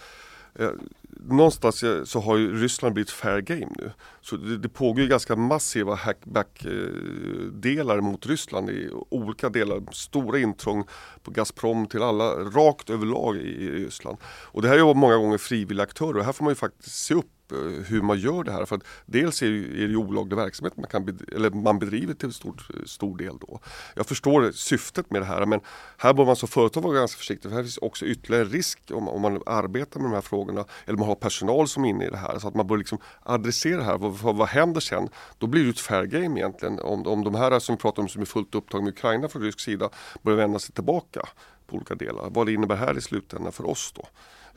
eh, 0.55 0.69
någonstans 1.09 1.83
så 2.05 2.19
har 2.19 2.37
ju 2.37 2.61
Ryssland 2.61 2.93
blivit 2.93 3.11
fair 3.11 3.41
game 3.41 3.71
nu. 3.77 3.91
Så 4.21 4.37
det, 4.37 4.57
det 4.57 4.69
pågår 4.69 5.01
ju 5.01 5.07
ganska 5.07 5.35
massiva 5.35 5.95
hackback-delar 5.95 7.97
eh, 7.97 8.03
mot 8.03 8.25
Ryssland 8.25 8.69
i 8.69 8.89
olika 9.09 9.49
delar. 9.49 9.81
Stora 9.91 10.39
intrång 10.39 10.83
på 11.23 11.31
Gazprom 11.31 11.87
till 11.87 12.01
alla, 12.01 12.33
rakt 12.33 12.89
överlag 12.89 13.37
i, 13.37 13.39
i 13.39 13.71
Ryssland. 13.71 14.17
Och 14.25 14.61
det 14.61 14.67
här 14.67 14.77
är 14.77 14.93
många 14.93 15.15
gånger 15.15 15.37
frivilliga 15.37 15.83
aktörer 15.83 16.17
och 16.17 16.25
här 16.25 16.31
får 16.31 16.43
man 16.43 16.51
ju 16.51 16.55
faktiskt 16.55 16.95
se 16.95 17.13
upp 17.13 17.51
eh, 17.51 17.57
hur 17.87 18.01
man 18.01 18.19
gör 18.19 18.43
det 18.43 18.51
här. 18.51 18.65
För 18.65 18.75
att 18.75 18.83
dels 19.05 19.41
är 19.41 19.49
det, 19.49 19.83
är 19.83 19.87
det 19.87 19.95
olaglig 19.95 20.37
verksamhet 20.37 20.77
man, 20.77 20.87
kan 20.87 21.05
bedri 21.05 21.35
eller 21.35 21.49
man 21.49 21.79
bedriver 21.79 22.13
till 22.13 22.33
stor, 22.33 22.65
stor 22.85 23.17
del. 23.17 23.37
Då. 23.41 23.59
Jag 23.95 24.05
förstår 24.05 24.51
syftet 24.51 25.11
med 25.11 25.21
det 25.21 25.25
här 25.25 25.45
men 25.45 25.59
här 25.97 26.13
bör 26.13 26.25
man 26.25 26.35
som 26.35 26.47
företag 26.47 26.81
vara 26.81 26.93
ganska 26.93 27.17
försiktig. 27.17 27.51
För 27.51 27.55
här 27.55 27.63
finns 27.63 27.77
också 27.77 28.05
ytterligare 28.05 28.45
risk 28.45 28.79
om, 28.91 29.07
om 29.07 29.21
man 29.21 29.41
arbetar 29.45 29.99
med 29.99 30.09
de 30.09 30.13
här 30.13 30.21
frågorna 30.21 30.65
eller 30.85 30.96
man 30.97 31.07
har 31.07 31.15
personal 31.15 31.67
som 31.67 31.85
är 31.85 31.89
inne 31.89 32.05
i 32.05 32.09
det 32.09 32.17
här. 32.17 32.39
Så 32.39 32.47
att 32.47 32.55
man 32.55 32.67
bör 32.67 32.77
liksom 32.77 32.97
adressera 33.23 33.77
det 33.77 33.83
här. 33.83 33.97
Vad, 33.97 34.11
vad, 34.11 34.35
vad 34.35 34.47
händer 34.47 34.81
sen? 34.81 35.09
Då 35.37 35.47
blir 35.47 35.63
det 35.63 35.69
ett 35.69 35.79
fair 35.79 36.03
game 36.03 36.39
egentligen. 36.39 36.79
Om, 36.79 37.07
om 37.07 37.23
de 37.23 37.35
här 37.35 37.59
som 37.59 37.75
vi 37.75 37.81
pratar 37.81 38.01
om 38.01 38.09
som 38.09 38.21
är 38.21 38.25
fullt 38.25 38.55
upptagna 38.55 38.83
med 38.83 38.93
Ukraina 38.93 39.27
från 39.27 39.41
rysk 39.41 39.59
sida 39.59 39.89
börjar 40.21 40.37
vända 40.37 40.59
sig 40.59 40.75
tillbaka 40.75 41.21
på 41.67 41.75
olika 41.75 41.95
delar. 41.95 42.29
Vad 42.29 42.45
det 42.45 42.53
innebär 42.53 42.75
här 42.75 42.97
i 42.97 43.01
slutändan 43.01 43.51
för 43.51 43.65
oss 43.65 43.91
då. 43.95 44.07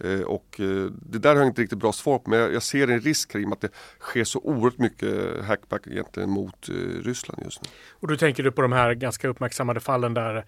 Eh, 0.05 0.21
och 0.21 0.61
eh, 0.61 0.91
det 0.93 1.19
där 1.19 1.31
har 1.31 1.37
jag 1.37 1.47
inte 1.47 1.63
riktigt 1.63 1.79
bra 1.79 1.93
svar 1.93 2.19
på 2.19 2.31
men 2.31 2.39
jag 2.39 2.63
ser 2.63 2.89
en 2.89 3.01
risk 3.01 3.33
kring 3.33 3.53
att 3.53 3.61
det 3.61 3.69
sker 4.01 4.25
så 4.25 4.39
oerhört 4.39 4.79
mycket 4.79 5.45
hackback 5.45 5.87
egentligen 5.87 6.31
mot 6.31 6.69
Ryssland 7.03 7.43
just 7.45 7.63
nu. 7.63 7.69
Och 7.91 8.09
då 8.09 8.17
tänker 8.17 8.43
du 8.43 8.53
på 8.53 8.63
de 8.63 8.73
här 8.73 8.95
ganska 8.95 9.29
uppmärksammade 9.29 9.81
fallen 9.81 10.15
där 10.15 10.45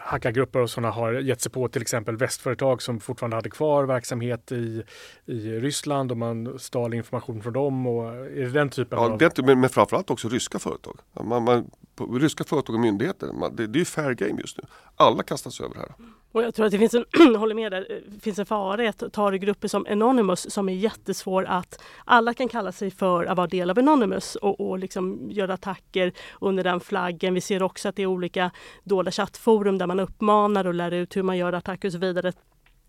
hackargrupper 0.00 0.60
och 0.60 0.70
sådana 0.70 0.90
har 0.90 1.12
gett 1.12 1.40
sig 1.40 1.52
på 1.52 1.68
till 1.68 1.82
exempel 1.82 2.16
västföretag 2.16 2.82
som 2.82 3.00
fortfarande 3.00 3.36
hade 3.36 3.50
kvar 3.50 3.84
verksamhet 3.84 4.52
i, 4.52 4.82
i 5.26 5.60
Ryssland 5.60 6.10
och 6.10 6.16
man 6.16 6.58
stal 6.58 6.94
information 6.94 7.42
från 7.42 7.52
dem. 7.52 7.86
Och 7.86 8.14
är 8.14 8.44
det 8.44 8.50
den 8.50 8.70
typen 8.70 8.98
ja, 8.98 9.10
av... 9.10 9.18
Det, 9.18 9.42
men, 9.42 9.60
men 9.60 9.70
framförallt 9.70 10.10
också 10.10 10.28
ryska 10.28 10.58
företag. 10.58 10.98
Man, 11.12 11.42
man, 11.44 11.70
ryska 12.20 12.44
företag 12.44 12.74
och 12.74 12.80
myndigheter, 12.80 13.32
man, 13.32 13.56
det, 13.56 13.66
det 13.66 13.80
är 13.80 13.84
fair 13.84 14.14
game 14.14 14.40
just 14.40 14.58
nu. 14.58 14.64
Alla 14.96 15.22
kastas 15.22 15.60
över 15.60 15.74
här. 15.74 15.92
Och 16.32 16.42
jag 16.42 16.54
tror 16.54 16.66
att 16.66 16.72
det 16.72 16.78
finns 16.78 16.94
en, 16.94 17.04
håller 17.36 17.54
med 17.54 17.72
där, 17.72 17.86
eh, 17.90 18.20
finns 18.20 18.38
en 18.38 18.46
fara 18.46 18.84
i 18.84 18.88
att 18.88 19.02
ta 19.12 19.30
det 19.30 19.38
grupper 19.38 19.68
som 19.68 19.86
Anonymous 19.90 20.50
som 20.50 20.68
är 20.68 20.72
jättesvår 20.72 21.44
att 21.44 21.82
alla 22.04 22.34
kan 22.34 22.48
kalla 22.48 22.72
sig 22.72 22.90
för 22.90 23.24
att 23.24 23.36
vara 23.36 23.46
del 23.46 23.70
av 23.70 23.78
Anonymous 23.78 24.36
och, 24.36 24.60
och 24.60 24.78
liksom 24.78 25.30
göra 25.30 25.54
attacker 25.54 26.12
under 26.40 26.64
den 26.64 26.80
flaggen. 26.80 27.34
Vi 27.34 27.40
ser 27.40 27.62
också 27.62 27.88
att 27.88 27.96
det 27.96 28.02
är 28.02 28.06
olika 28.06 28.50
dolda 28.84 29.10
chattforum 29.10 29.78
där 29.78 29.86
man 29.86 30.00
uppmanar 30.00 30.66
och 30.66 30.74
lär 30.74 30.90
ut 30.90 31.16
hur 31.16 31.22
man 31.22 31.38
gör 31.38 31.52
attacker 31.52 31.88
och 31.88 31.92
så 31.92 31.98
vidare. 31.98 32.32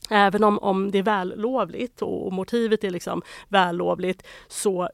Även 0.10 0.44
om, 0.44 0.60
om 0.60 0.92
det 0.92 0.98
är 0.98 1.04
vällovligt 1.04 2.02
och, 2.02 2.26
och 2.26 2.34
motivet 2.34 2.84
är 2.84 2.90
liksom 2.90 3.22
vällovligt 3.48 4.24
så 4.48 4.90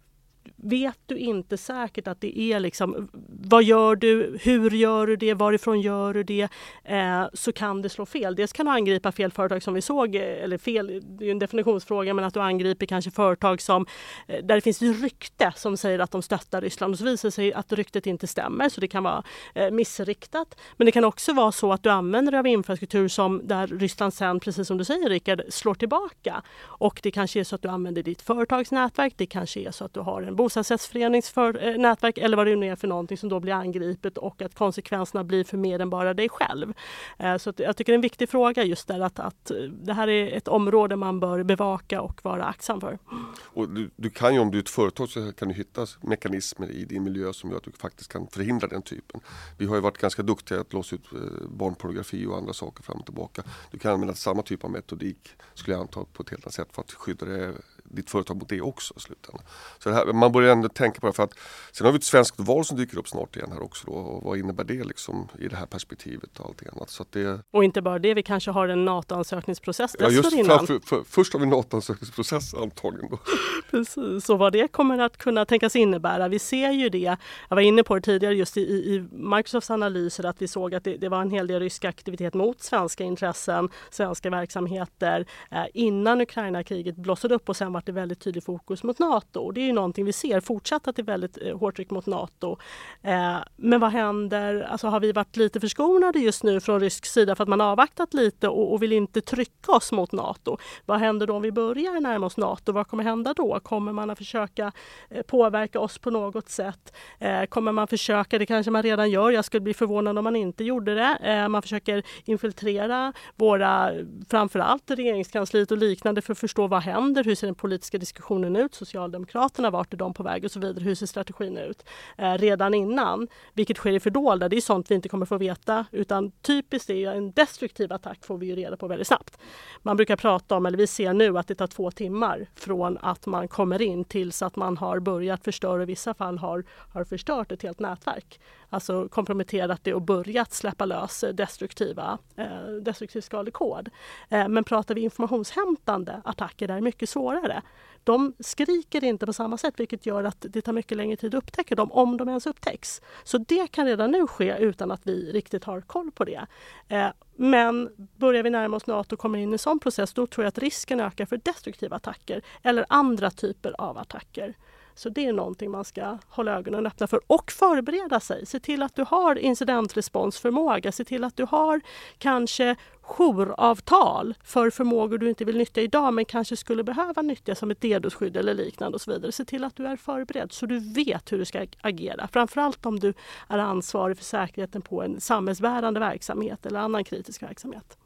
vet 0.56 1.00
du 1.06 1.18
inte 1.18 1.58
säkert 1.58 2.08
att 2.08 2.22
det 2.22 2.40
är 2.40 2.60
liksom 2.60 3.10
vad 3.42 3.64
gör 3.64 3.96
du, 3.96 4.38
hur 4.42 4.72
gör 4.72 5.08
du 5.08 5.16
det, 5.16 5.34
varifrån 5.34 5.82
gör 5.82 6.14
du 6.14 6.24
det, 6.24 6.48
eh, 6.84 7.24
så 7.34 7.52
kan 7.52 7.82
det 7.82 7.90
slå 7.90 8.06
fel. 8.06 8.36
Dels 8.36 8.54
kan 8.54 8.66
du 8.66 8.72
angripa 8.72 9.12
fel 9.12 9.32
företag 9.32 9.64
som 9.64 9.74
vi 9.74 9.82
såg, 9.82 10.16
eh, 10.16 10.22
eller 10.22 10.58
fel, 10.58 11.02
det 11.04 11.26
är 11.26 11.32
en 11.32 11.40
definitionsfråga, 11.40 12.14
men 12.14 12.26
att 12.26 12.34
du 12.34 12.40
angriper 12.40 12.86
kanske 12.86 13.12
företag 13.12 13.62
som 13.62 13.86
eh, 14.28 14.46
där 14.46 14.56
det 14.56 14.62
finns 14.62 14.82
rykte 14.82 15.54
som 15.56 15.78
säger 15.78 16.00
att 16.00 16.12
de 16.12 16.22
stöttar 16.22 16.62
Ryssland 16.62 16.94
och 16.94 17.00
så 17.00 17.06
visar 17.06 17.28
det 17.28 17.32
sig 17.32 17.54
att 17.54 17.74
ryktet 17.74 18.08
inte 18.08 18.28
stämmer, 18.28 18.70
så 18.70 18.82
det 18.82 18.88
kan 18.88 19.04
vara 19.04 19.24
eh, 19.56 19.72
missriktat. 19.72 20.60
Men 20.78 20.86
det 20.86 20.92
kan 20.92 21.06
också 21.06 21.34
vara 21.34 21.52
så 21.52 21.74
att 21.74 21.84
du 21.84 21.90
använder 21.90 22.32
dig 22.32 22.40
av 22.40 22.48
infrastruktur 22.48 23.08
som 23.08 23.42
där 23.48 23.68
Ryssland 23.68 24.14
sen, 24.14 24.40
precis 24.40 24.68
som 24.68 24.78
du 24.78 24.86
säger 24.86 25.10
Rickard, 25.10 25.42
slår 25.50 25.74
tillbaka. 25.74 26.42
Och 26.62 27.00
det 27.04 27.12
kanske 27.12 27.40
är 27.40 27.44
så 27.44 27.56
att 27.56 27.62
du 27.62 27.68
använder 27.68 28.04
ditt 28.04 28.22
företagsnätverk, 28.22 29.14
det 29.18 29.26
kanske 29.26 29.60
är 29.60 29.72
så 29.72 29.86
att 29.86 29.94
du 29.94 30.00
har 30.00 30.22
en 30.22 30.36
bostadsrättsföreningsnätverk 30.40 32.18
eh, 32.18 32.26
eller 32.26 32.38
vad 32.38 32.48
det 32.48 32.56
nu 32.56 32.68
är 32.68 32.76
för 32.76 32.88
någonting 32.88 33.18
som 33.18 33.30
då 33.30 33.40
blir 33.40 33.54
angripet 33.54 34.18
och 34.18 34.42
att 34.42 34.56
konsekvenserna 34.56 35.24
blir 35.24 35.44
för 35.44 35.58
mer 35.58 35.80
än 35.80 35.90
bara 35.90 36.14
dig 36.14 36.30
själv. 36.30 36.74
Eh, 37.18 37.38
så 37.38 37.54
jag 37.58 37.78
tycker 37.78 37.92
det 37.92 37.94
är 37.94 37.98
en 37.98 38.02
viktig 38.02 38.30
fråga 38.30 38.64
just 38.64 38.88
där 38.88 39.00
att, 39.00 39.20
att 39.20 39.52
eh, 39.52 39.58
det 39.58 39.94
här 39.94 40.08
är 40.08 40.38
ett 40.38 40.48
område 40.48 40.96
man 40.96 41.20
bör 41.20 41.44
bevaka 41.44 42.02
och 42.02 42.20
vara 42.24 42.46
aktsam 42.46 42.82
för. 42.82 43.00
Och 43.40 43.70
du, 43.70 43.90
du, 43.96 44.10
kan 44.10 44.34
ju 44.34 44.40
om 44.40 44.52
du 44.52 44.58
är 44.58 44.62
ett 44.62 44.70
företag 44.70 45.10
så 45.10 45.32
kan 45.32 45.48
du 45.48 45.54
hitta 45.54 45.86
mekanismer 46.02 46.72
i 46.72 46.86
din 46.86 47.04
miljö 47.04 47.34
som 47.34 47.50
gör 47.50 47.58
att 47.58 47.64
du 47.64 47.72
faktiskt 47.72 48.12
kan 48.12 48.28
förhindra 48.28 48.68
den 48.68 48.82
typen. 48.82 49.22
Vi 49.58 49.66
har 49.66 49.76
ju 49.76 49.82
varit 49.82 49.98
ganska 49.98 50.24
duktiga 50.24 50.62
att 50.62 50.74
låsa 50.74 50.96
ut 50.96 51.06
barnpornografi 51.50 52.26
och 52.26 52.38
andra 52.38 52.54
saker 52.54 52.84
fram 52.84 52.98
och 53.00 53.06
tillbaka. 53.06 53.44
Du 53.72 53.80
kan 53.80 53.94
använda 53.94 54.16
samma 54.16 54.42
typ 54.42 54.64
av 54.64 54.72
metodik 54.72 55.30
skulle 55.54 55.76
jag 55.76 55.82
anta 55.82 56.06
på 56.14 56.24
ett 56.24 56.30
helt 56.30 56.46
annat 56.46 56.54
sätt 56.54 56.68
för 56.72 56.82
att 56.82 56.92
skydda 56.92 57.26
dig 57.26 57.54
ditt 57.90 58.10
företag 58.10 58.38
mot 58.38 58.50
det 58.50 58.62
också 58.62 58.94
i 58.98 59.00
slutändan. 59.00 59.46
Så 59.80 59.92
här, 59.92 60.14
man 60.14 60.32
börjar 60.32 60.52
ändå 60.52 60.70
tänka 60.70 61.00
på 61.00 61.08
det 61.08 61.14
för 61.14 61.24
att 61.24 61.34
sen 61.72 61.86
har 61.86 61.92
vi 61.92 61.98
ett 61.98 62.04
svenskt 62.04 62.40
val 62.40 62.66
som 62.66 62.78
dyker 62.78 62.98
upp 62.98 63.08
snart 63.08 63.36
igen 63.36 63.52
här 63.52 63.64
också 63.64 63.88
då, 63.88 63.94
och 63.94 64.24
vad 64.24 64.38
innebär 64.38 64.64
det 64.64 64.84
liksom 64.84 65.28
i 65.40 65.48
det 65.48 65.56
här 65.56 65.66
perspektivet 65.66 66.40
och 66.40 66.46
allting 66.46 66.68
annat. 66.76 66.90
Så 66.90 67.06
det... 67.10 67.42
Och 67.52 67.64
inte 67.64 67.82
bara 67.82 68.00
det, 68.00 68.14
vi 68.14 68.24
kanske 68.24 68.52
har 68.52 68.68
en 68.68 68.86
NATO-ansökningsprocess 68.86 69.96
ja, 70.00 70.10
just 70.10 70.30
för, 70.30 70.66
för, 70.66 70.80
för, 70.80 71.04
Först 71.04 71.34
har 71.34 71.40
vi 71.40 71.44
en 71.44 71.50
NATO-ansökningsprocess 71.50 72.54
antagligen. 72.54 73.10
Då. 73.10 73.20
Precis, 73.72 74.30
och 74.30 74.40
vad 74.40 74.54
det 74.54 74.68
kommer 74.68 75.00
att 75.00 75.18
kunna 75.18 75.46
tänkas 75.46 75.76
innebära. 75.76 76.28
Vi 76.28 76.40
ser 76.40 76.72
ju 76.72 76.90
det, 76.90 77.18
jag 77.50 77.56
var 77.56 77.62
inne 77.62 77.84
på 77.84 77.96
det 77.96 78.02
tidigare 78.02 78.36
just 78.36 78.58
i, 78.58 78.62
i 78.62 79.08
Microsofts 79.12 79.70
analyser 79.70 80.24
att 80.24 80.42
vi 80.42 80.48
såg 80.48 80.76
att 80.76 80.84
det, 80.84 80.98
det, 80.98 81.10
var 81.10 81.22
en 81.22 81.32
hel 81.32 81.48
del 81.48 81.60
rysk 81.60 81.86
aktivitet 81.86 82.34
mot 82.34 82.62
svenska 82.62 83.04
intressen, 83.04 83.70
svenska 83.90 84.30
verksamheter 84.30 85.26
eh, 85.52 85.66
innan 85.74 86.22
Ukraina-kriget 86.22 86.96
blossade 86.96 87.36
upp 87.36 87.50
och 87.50 87.56
sen 87.56 87.74
varit 87.80 87.86
det 87.86 87.92
väldigt 87.92 88.20
tydligt 88.20 88.46
fokus 88.46 88.84
mot 88.84 89.00
Nato. 89.00 89.40
Och 89.40 89.54
det 89.54 89.62
är 89.62 89.66
ju 89.66 89.74
någonting 89.74 90.06
vi 90.06 90.14
ser 90.14 90.40
fortsatt 90.40 90.88
att 90.88 90.96
det 90.96 91.02
är 91.02 91.04
väldigt 91.04 91.38
eh, 91.42 91.58
hårt 91.58 91.76
tryck 91.76 91.92
mot 91.92 92.06
Nato. 92.06 92.58
Eh, 93.02 93.38
men 93.56 93.80
vad 93.80 93.92
händer? 93.92 94.62
Alltså 94.62 94.88
har 94.88 95.00
vi 95.00 95.12
varit 95.12 95.38
lite 95.38 95.60
förskonade 95.60 96.20
just 96.20 96.44
nu 96.44 96.60
från 96.60 96.80
rysk 96.80 97.06
sida 97.06 97.36
för 97.36 97.44
att 97.44 97.50
man 97.50 97.62
avvaktat 97.62 98.14
lite 98.14 98.48
och, 98.48 98.74
och 98.74 98.84
vill 98.84 98.94
inte 98.94 99.22
trycka 99.22 99.72
oss 99.72 99.92
mot 99.92 100.12
Nato? 100.12 100.58
Vad 100.86 101.00
händer 101.00 101.28
då 101.28 101.34
om 101.34 101.42
vi 101.42 101.52
börjar 101.52 102.02
närma 102.02 102.26
oss 102.26 102.38
Nato? 102.38 102.72
Vad 102.72 102.88
kommer 102.88 103.04
hända 103.04 103.34
då? 103.34 103.60
Kommer 103.60 103.94
man 103.94 104.10
att 104.10 104.18
försöka 104.18 104.72
eh, 105.10 105.22
påverka 105.22 105.80
oss 105.80 105.98
på 105.98 106.12
något 106.12 106.50
sätt? 106.50 106.94
Eh, 107.20 107.44
kommer 107.44 107.72
man 107.72 107.88
försöka, 107.88 108.40
det 108.40 108.46
kanske 108.46 108.72
man 108.72 108.84
redan 108.84 109.10
gör, 109.12 109.32
jag 109.32 109.46
skulle 109.46 109.62
bli 109.62 109.74
förvånad 109.74 110.18
om 110.18 110.24
man 110.24 110.36
inte 110.36 110.64
gjorde 110.64 110.96
det. 110.96 111.18
Eh, 111.24 111.48
man 111.48 111.62
försöker 111.62 112.04
infiltrera 112.26 113.14
våra, 113.36 113.92
framförallt 114.30 114.92
regeringskansliet 114.92 115.72
och 115.72 115.78
liknande 115.78 116.22
för 116.22 116.34
att 116.34 116.40
förstå 116.40 116.68
vad 116.68 116.82
händer? 116.82 117.24
Hur 117.24 117.36
ser 117.36 117.48
den 117.48 117.56
politiska 117.70 117.98
diskussionen 117.98 118.56
ut? 118.56 118.76
Socialdemokraterna, 118.76 119.70
vart 119.70 119.94
är 119.94 119.98
de 119.98 120.14
på 120.14 120.24
väg 120.24 120.46
och 120.46 120.52
så 120.52 120.60
vidare? 120.60 120.84
Hur 120.84 120.96
ser 120.96 121.06
strategin 121.06 121.58
ut? 121.58 121.86
Eh, 122.18 122.34
redan 122.34 122.74
innan, 122.74 123.28
vilket 123.54 123.78
sker 123.78 123.92
i 123.92 124.00
fördolda, 124.00 124.50
det 124.50 124.58
är 124.58 124.62
sånt 124.62 124.92
vi 124.92 124.96
inte 124.96 125.10
kommer 125.10 125.26
få 125.26 125.38
veta 125.38 125.86
utan 125.92 126.32
typiskt 126.32 126.90
är 126.90 127.12
en 127.12 127.32
destruktiv 127.32 127.94
attack 127.94 128.26
får 128.26 128.38
vi 128.38 128.46
ju 128.46 128.56
reda 128.56 128.78
på 128.78 128.88
väldigt 128.88 129.08
snabbt. 129.08 129.38
Man 129.82 129.98
brukar 129.98 130.16
prata 130.16 130.56
om, 130.56 130.66
eller 130.66 130.78
vi 130.78 130.88
ser 130.88 131.14
nu 131.14 131.38
att 131.38 131.48
det 131.48 131.56
tar 131.56 131.68
två 131.68 131.92
timmar 131.92 132.48
från 132.56 132.98
att 133.02 133.26
man 133.26 133.48
kommer 133.48 133.82
in 133.82 134.06
tills 134.06 134.42
att 134.42 134.56
man 134.56 134.78
har 134.78 135.00
börjat 135.00 135.44
förstöra, 135.44 135.74
och 135.74 135.82
i 135.82 135.86
vissa 135.86 136.14
fall 136.14 136.38
har, 136.38 136.64
har 136.94 137.04
förstört 137.04 137.52
ett 137.52 137.64
helt 137.64 137.80
nätverk. 137.80 138.40
Alltså 138.70 139.10
komprometterat 139.10 139.84
det 139.84 139.94
och 139.94 140.02
börjat 140.02 140.54
släppa 140.54 140.86
lös 140.86 141.24
eh, 141.24 141.34
destruktiva, 141.34 142.18
eh, 142.36 142.68
destruktiv 142.82 143.22
skadlig 143.22 143.54
kod. 143.54 143.90
Eh, 144.30 144.48
men 144.48 144.64
pratar 144.64 144.96
vi 144.96 145.02
informationshämtande 145.02 146.22
attacker 146.24 146.68
där 146.68 146.74
är 146.74 146.78
det 146.78 146.84
mycket 146.84 147.10
svårare. 147.10 147.62
De 148.04 148.34
skriker 148.40 149.04
inte 149.04 149.26
på 149.26 149.34
samma 149.34 149.58
sätt 149.58 149.74
vilket 149.78 150.06
gör 150.06 150.24
att 150.24 150.46
det 150.50 150.62
tar 150.62 150.74
mycket 150.74 150.98
längre 150.98 151.18
tid 151.18 151.36
att 151.36 151.44
upptäcka 151.44 151.76
dem 151.76 151.92
om 151.92 152.18
de 152.18 152.30
ens 152.30 152.48
upptäcks. 152.48 153.02
Så 153.24 153.38
det 153.38 153.68
kan 153.68 153.86
redan 153.86 154.12
nu 154.12 154.28
ske 154.28 154.58
utan 154.58 154.92
att 154.92 155.08
vi 155.08 155.32
riktigt 155.32 155.64
har 155.64 155.82
koll 155.82 156.12
på 156.12 156.26
det. 156.26 156.46
Eh, 156.88 157.08
men 157.36 157.90
börjar 158.18 158.44
vi 158.44 158.50
närma 158.50 158.78
oss 158.78 158.88
Nato 158.88 159.16
och 159.16 159.20
kommer 159.20 159.40
in 159.40 159.50
i 159.50 159.54
en 159.54 159.60
sån 159.60 159.80
process 159.80 160.14
då 160.14 160.28
tror 160.28 160.44
jag 160.44 160.50
att 160.50 160.58
risken 160.58 161.00
ökar 161.00 161.26
för 161.26 161.38
destruktiva 161.38 161.96
attacker 161.96 162.42
eller 162.64 162.86
andra 162.90 163.32
typer 163.32 163.76
av 163.78 163.98
attacker. 163.98 164.56
Så 165.00 165.10
det 165.10 165.26
är 165.26 165.34
någonting 165.34 165.72
man 165.72 165.86
ska 165.86 166.18
hålla 166.30 166.52
ögonen 166.52 166.86
öppna 166.86 167.08
för 167.08 167.20
och 167.28 167.52
förbereda 167.52 168.20
sig. 168.20 168.46
Se 168.46 168.60
till 168.60 168.84
att 168.84 168.96
du 168.96 169.04
har 169.04 169.36
incidentresponsförmåga. 169.36 170.92
Se 170.92 171.04
till 171.04 171.24
att 171.24 171.38
du 171.38 171.46
har 171.46 171.82
kanske 172.18 172.76
jouravtal 173.02 174.36
för 174.44 174.70
förmågor 174.70 175.18
du 175.18 175.30
inte 175.30 175.46
vill 175.46 175.58
nyttja 175.58 175.82
idag 175.82 176.14
men 176.14 176.26
kanske 176.26 176.58
skulle 176.58 176.84
behöva 176.84 177.22
nyttja 177.22 177.56
som 177.56 177.72
ett 177.72 177.82
DDoS-skydd 177.82 178.38
eller 178.38 178.54
liknande 178.54 178.96
och 178.96 179.02
så 179.02 179.12
vidare. 179.12 179.32
Se 179.32 179.46
till 179.46 179.64
att 179.64 179.76
du 179.76 179.86
är 179.86 179.96
förberedd 179.96 180.52
så 180.52 180.66
du 180.66 180.94
vet 180.94 181.32
hur 181.32 181.38
du 181.38 181.46
ska 181.46 181.66
agera. 181.82 182.28
Framförallt 182.28 182.86
om 182.86 183.00
du 183.00 183.14
är 183.48 183.58
ansvarig 183.58 184.18
för 184.18 184.26
säkerheten 184.26 184.82
på 184.82 185.04
en 185.04 185.22
samhällsbärande 185.22 186.00
verksamhet 186.00 186.66
eller 186.66 186.80
annan 186.80 187.04
kritisk 187.04 187.44
verksamhet. 187.44 187.98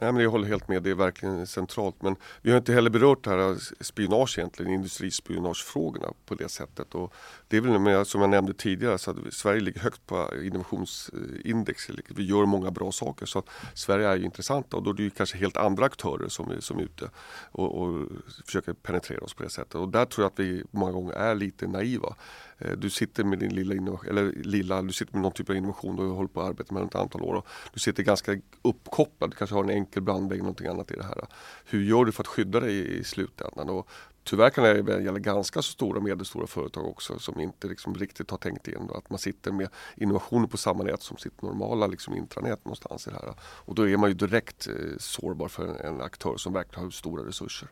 Nej, 0.00 0.12
men 0.12 0.22
jag 0.22 0.30
håller 0.30 0.48
helt 0.48 0.68
med, 0.68 0.82
det 0.82 0.90
är 0.90 0.94
verkligen 0.94 1.46
centralt. 1.46 2.02
Men 2.02 2.16
vi 2.42 2.50
har 2.50 2.58
inte 2.58 2.72
heller 2.72 2.90
berört 2.90 3.24
det 3.24 3.30
här 3.30 3.56
spionage 3.80 4.38
egentligen, 4.38 4.72
industrispionagefrågorna 4.72 6.12
på 6.26 6.34
det 6.34 6.48
sättet. 6.48 6.94
Och 6.94 7.14
det 7.50 7.56
är 7.56 7.60
väl 7.60 7.78
med, 7.78 8.06
som 8.06 8.20
jag 8.20 8.30
nämnde 8.30 8.54
tidigare, 8.54 8.98
så 8.98 9.10
att 9.10 9.16
Sverige 9.30 9.60
ligger 9.60 9.80
högt 9.80 10.06
på 10.06 10.30
innovationsindex. 10.42 11.90
Vi 12.08 12.24
gör 12.24 12.46
många 12.46 12.70
bra 12.70 12.92
saker 12.92 13.26
så 13.26 13.38
att 13.38 13.48
Sverige 13.74 14.08
är 14.08 14.16
ju 14.16 14.24
intressanta 14.24 14.76
och 14.76 14.82
då 14.82 14.90
är 14.90 14.94
det 14.94 15.02
ju 15.02 15.10
kanske 15.10 15.38
helt 15.38 15.56
andra 15.56 15.84
aktörer 15.84 16.28
som 16.28 16.50
är, 16.50 16.60
som 16.60 16.78
är 16.78 16.82
ute 16.82 17.10
och, 17.52 17.82
och 17.82 18.08
försöker 18.46 18.72
penetrera 18.72 19.20
oss 19.20 19.34
på 19.34 19.42
det 19.42 19.50
sättet. 19.50 19.74
Och 19.74 19.88
där 19.88 20.04
tror 20.04 20.24
jag 20.24 20.32
att 20.32 20.38
vi 20.38 20.64
många 20.70 20.92
gånger 20.92 21.12
är 21.12 21.34
lite 21.34 21.66
naiva. 21.66 22.14
Eh, 22.58 22.72
du 22.72 22.90
sitter 22.90 23.24
med 23.24 23.38
din 23.38 23.54
lilla, 23.54 23.98
eller 24.08 24.32
lilla, 24.32 24.82
du 24.82 24.92
sitter 24.92 25.12
med 25.12 25.22
någon 25.22 25.32
typ 25.32 25.50
av 25.50 25.56
innovation 25.56 25.98
och 25.98 26.16
håller 26.16 26.28
på 26.28 26.40
att 26.40 26.48
arbeta 26.48 26.74
med 26.74 26.82
ett 26.82 26.94
antal 26.94 27.22
år. 27.22 27.34
Och 27.34 27.46
du 27.72 27.80
sitter 27.80 28.02
ganska 28.02 28.40
uppkopplad, 28.62 29.30
du 29.30 29.36
kanske 29.36 29.56
har 29.56 29.64
en 29.64 29.70
enkel 29.70 30.02
brandvägg 30.02 30.38
eller 30.38 30.42
någonting 30.42 30.66
annat 30.66 30.90
i 30.90 30.96
det 30.96 31.04
här. 31.04 31.26
Hur 31.64 31.82
gör 31.84 32.04
du 32.04 32.12
för 32.12 32.22
att 32.22 32.26
skydda 32.26 32.60
dig 32.60 32.98
i 32.98 33.04
slutändan? 33.04 33.68
Och 33.68 33.88
tyvärr 34.24 34.50
kan 34.50 34.64
det 34.64 35.02
gälla 35.02 35.18
ganska 35.18 35.62
så 35.62 35.72
stora 35.72 35.98
och 35.98 36.04
medelstora 36.04 36.46
företag 36.46 36.86
också 36.86 37.18
som 37.18 37.40
inte 37.40 37.68
liksom 37.68 37.94
riktigt 37.94 38.30
har 38.30 38.38
tänkt 38.38 38.68
igenom 38.68 38.90
att 38.90 39.10
man 39.10 39.18
sitter 39.18 39.52
med 39.52 39.68
innovationer 39.96 40.46
på 40.46 40.56
samma 40.56 40.84
nät 40.84 41.02
som 41.02 41.16
sitt 41.16 41.42
normala 41.42 41.86
liksom 41.86 42.16
intranät 42.16 42.64
någonstans 42.64 43.06
i 43.06 43.10
det 43.10 43.16
här. 43.16 43.34
Och 43.40 43.74
då 43.74 43.88
är 43.88 43.96
man 43.96 44.10
ju 44.10 44.14
direkt 44.14 44.66
eh, 44.66 44.74
sårbar 44.98 45.48
för 45.48 45.66
en, 45.66 45.76
en 45.76 46.00
aktör 46.00 46.36
som 46.36 46.52
verkligen 46.52 46.84
har 46.84 46.90
stora 46.90 47.26
resurser. 47.26 47.68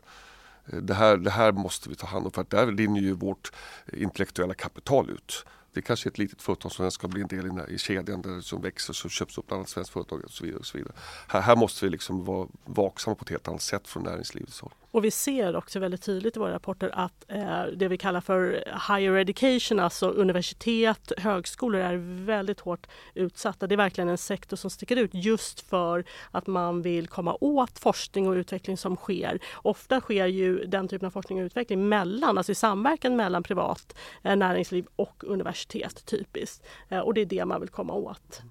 Eh, 0.65 0.77
det 0.77 0.93
här, 0.93 1.17
det 1.17 1.31
här 1.31 1.51
måste 1.51 1.89
vi 1.89 1.95
ta 1.95 2.07
hand 2.07 2.25
om 2.25 2.31
för 2.31 2.41
att 2.41 2.49
där 2.49 2.67
rinner 2.67 3.01
ju 3.01 3.13
vårt 3.13 3.51
eh, 3.85 4.01
intellektuella 4.01 4.53
kapital 4.53 5.09
ut. 5.09 5.45
Det 5.73 5.81
kanske 5.81 6.07
är 6.09 6.11
ett 6.11 6.17
litet 6.17 6.41
företag 6.41 6.71
som 6.71 6.91
ska 6.91 7.07
bli 7.07 7.21
en 7.21 7.27
del 7.27 7.45
i, 7.45 7.49
här, 7.49 7.69
i 7.69 7.77
kedjan 7.77 8.21
där 8.21 8.41
som 8.41 8.61
växer 8.61 8.93
som 8.93 9.09
köps 9.09 9.37
upp 9.37 9.47
bland 9.47 9.59
annat 9.59 9.69
svenskt 9.69 9.93
företag 9.93 10.23
och 10.23 10.31
så 10.31 10.43
vidare. 10.43 10.59
Och 10.59 10.65
så 10.65 10.77
vidare. 10.77 10.93
Här, 11.27 11.41
här 11.41 11.55
måste 11.55 11.85
vi 11.85 11.91
liksom 11.91 12.25
vara 12.25 12.47
vaksamma 12.65 13.15
på 13.15 13.23
ett 13.23 13.29
helt 13.29 13.47
annat 13.47 13.61
sätt 13.61 13.87
från 13.87 14.03
näringslivets 14.03 14.61
håll. 14.61 14.73
Och 14.91 15.05
vi 15.05 15.11
ser 15.11 15.55
också 15.55 15.79
väldigt 15.79 16.01
tydligt 16.01 16.37
i 16.37 16.39
våra 16.39 16.53
rapporter 16.53 16.89
att 16.93 17.25
eh, 17.27 17.63
det 17.63 17.87
vi 17.87 17.97
kallar 17.97 18.21
för 18.21 18.63
higher 18.89 19.15
education, 19.15 19.79
alltså 19.79 20.09
universitet, 20.09 21.11
högskolor 21.17 21.81
är 21.81 22.25
väldigt 22.25 22.59
hårt 22.59 22.87
utsatta. 23.13 23.67
Det 23.67 23.75
är 23.75 23.77
verkligen 23.77 24.09
en 24.09 24.17
sektor 24.17 24.57
som 24.57 24.69
sticker 24.69 24.95
ut 24.95 25.11
just 25.13 25.61
för 25.61 26.03
att 26.31 26.47
man 26.47 26.81
vill 26.81 27.07
komma 27.07 27.37
åt 27.41 27.79
forskning 27.79 28.27
och 28.27 28.33
utveckling 28.33 28.77
som 28.77 28.95
sker. 28.95 29.39
Ofta 29.55 30.01
sker 30.01 30.25
ju 30.25 30.65
den 30.65 30.87
typen 30.87 31.05
av 31.05 31.11
forskning 31.11 31.39
och 31.39 31.45
utveckling 31.45 31.89
mellan, 31.89 32.37
alltså 32.37 32.51
i 32.51 32.55
samverkan 32.55 33.15
mellan 33.15 33.43
privat 33.43 33.95
eh, 34.23 34.35
näringsliv 34.35 34.87
och 34.95 35.23
universitet 35.23 36.05
typiskt. 36.05 36.65
Eh, 36.89 36.99
och 36.99 37.13
det 37.13 37.21
är 37.21 37.25
det 37.25 37.45
man 37.45 37.61
vill 37.61 37.69
komma 37.69 37.93
åt. 37.93 38.41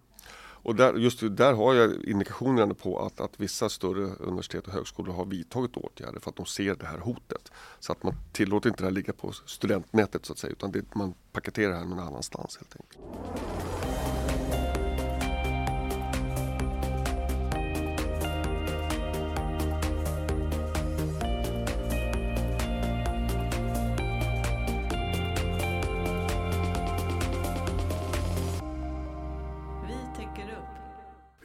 Och 0.68 0.74
där, 0.74 0.94
just 0.94 1.20
där 1.30 1.52
har 1.52 1.74
jag 1.74 2.04
indikationer 2.04 2.66
på 2.66 2.98
att, 2.98 3.20
att 3.20 3.40
vissa 3.40 3.68
större 3.68 4.14
universitet 4.18 4.66
och 4.66 4.72
högskolor 4.72 5.14
har 5.14 5.24
vidtagit 5.24 5.76
åtgärder 5.76 6.20
för 6.20 6.30
att 6.30 6.36
de 6.36 6.46
ser 6.46 6.74
det 6.74 6.86
här 6.86 6.98
hotet. 6.98 7.52
Så 7.80 7.92
att 7.92 8.02
man 8.02 8.14
tillåter 8.32 8.68
inte 8.68 8.82
det 8.82 8.86
här 8.86 8.92
ligga 8.92 9.12
på 9.12 9.32
studentnätet 9.32 10.26
så 10.26 10.32
att 10.32 10.38
säga 10.38 10.52
utan 10.52 10.72
det, 10.72 10.94
man 10.94 11.14
paketerar 11.32 11.70
det 11.70 11.78
här 11.78 11.84
någon 11.84 11.98
annanstans 11.98 12.56
helt 12.56 12.76
enkelt. 12.76 13.57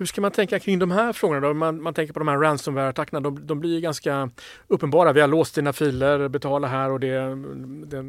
Hur 0.03 0.07
ska 0.07 0.22
man 0.22 0.31
tänka 0.31 0.60
kring 0.60 0.79
de 0.79 0.91
här 0.91 1.13
frågorna? 1.13 1.48
Då? 1.48 1.53
Man, 1.53 1.81
man 1.81 1.93
tänker 1.93 2.13
på 2.13 2.19
de 2.19 2.27
här 2.27 2.38
ransomware-attackerna. 2.38 3.19
De, 3.19 3.48
de 3.48 3.60
blir 3.60 3.79
ganska 3.79 4.29
uppenbara. 4.67 5.13
Vi 5.13 5.22
har 5.22 5.27
låst 5.27 5.55
dina 5.55 5.74
filer, 5.74 6.27
betala 6.27 6.67
här 6.67 6.91
och 6.91 7.00
det, 7.00 7.17
det, 7.86 8.01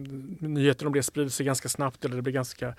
nyheter 0.48 0.86
om 0.86 0.92
det 0.92 1.02
sprider 1.02 1.30
sig 1.30 1.46
ganska 1.46 1.68
snabbt 1.68 2.04
eller 2.04 2.16
det 2.16 2.22
blir 2.22 2.32
ganska 2.32 2.74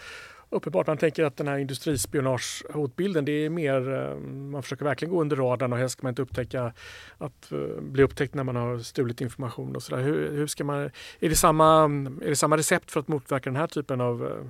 uppenbart. 0.49 0.87
Man 0.87 0.97
tänker 0.97 1.23
att 1.23 1.37
den 1.37 1.47
här 1.47 1.57
industrispionagehotbilden, 1.57 3.25
det 3.25 3.31
är 3.31 3.49
mer, 3.49 3.93
eh, 3.93 4.17
man 4.25 4.63
försöker 4.63 4.85
verkligen 4.85 5.13
gå 5.13 5.21
under 5.21 5.35
radarn 5.35 5.73
och 5.73 5.79
helst 5.79 5.93
ska 5.93 6.03
man 6.05 6.11
inte 6.11 6.21
upptäcka 6.21 6.73
att 7.17 7.51
eh, 7.51 7.81
bli 7.81 8.03
upptäckt 8.03 8.33
när 8.33 8.43
man 8.43 8.55
har 8.55 8.79
stulit 8.79 9.21
information 9.21 9.75
och 9.75 9.83
sådär. 9.83 10.03
Hur, 10.03 10.31
hur 10.31 10.47
ska 10.47 10.63
man, 10.63 10.77
är, 11.19 11.29
det 11.29 11.35
samma, 11.35 11.83
är 12.21 12.29
det 12.29 12.35
samma 12.35 12.57
recept 12.57 12.91
för 12.91 12.99
att 12.99 13.07
motverka 13.07 13.49
den 13.49 13.59
här 13.59 13.67
typen 13.67 14.01
av 14.01 14.25
eh, 14.25 14.45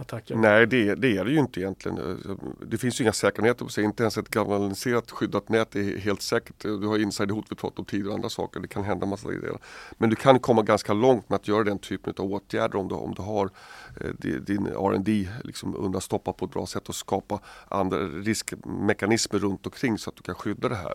attacker? 0.00 0.36
Nej, 0.36 0.66
det, 0.66 0.94
det, 0.94 1.16
är 1.16 1.24
det 1.24 1.30
ju 1.30 1.38
inte 1.38 1.60
egentligen. 1.60 2.20
Det 2.66 2.78
finns 2.78 3.00
ju 3.00 3.04
inga 3.04 3.12
säkerheter 3.12 3.64
på 3.64 3.70
sig. 3.70 3.84
Inte 3.84 4.02
ens 4.02 4.18
ett 4.18 4.28
galvaniserat 4.28 5.10
skyddat 5.10 5.48
nät 5.48 5.76
är 5.76 5.98
helt 5.98 6.22
säkert. 6.22 6.62
Du 6.62 6.86
har 6.86 6.98
insiderhot 6.98 7.46
vi 7.48 7.56
pratat 7.56 7.78
om 7.78 7.84
tidigare 7.84 8.08
och 8.08 8.14
andra 8.14 8.28
saker. 8.28 8.60
Det 8.60 8.68
kan 8.68 8.84
hända 8.84 9.06
massa 9.06 9.28
grejer. 9.28 9.58
Men 9.98 10.10
du 10.10 10.16
kan 10.16 10.38
komma 10.38 10.62
ganska 10.62 10.92
långt 10.92 11.28
med 11.28 11.36
att 11.36 11.48
göra 11.48 11.64
den 11.64 11.78
typen 11.78 12.14
av 12.16 12.32
åtgärder 12.32 12.78
om 12.78 12.88
du, 12.88 12.94
om 12.94 13.14
du 13.14 13.22
har 13.22 13.50
eh, 14.00 14.10
din 14.40 14.66
R&D 14.66 15.28
liksom 15.44 15.76
undanstoppad 15.76 16.36
på 16.36 16.44
ett 16.44 16.52
bra 16.52 16.66
sätt 16.66 16.88
och 16.88 16.94
skapa 16.94 17.40
andra 17.68 17.98
riskmekanismer 17.98 19.38
runt 19.38 19.66
omkring 19.66 19.98
så 19.98 20.10
att 20.10 20.16
du 20.16 20.22
kan 20.22 20.34
skydda 20.34 20.68
det 20.68 20.76
här. 20.76 20.94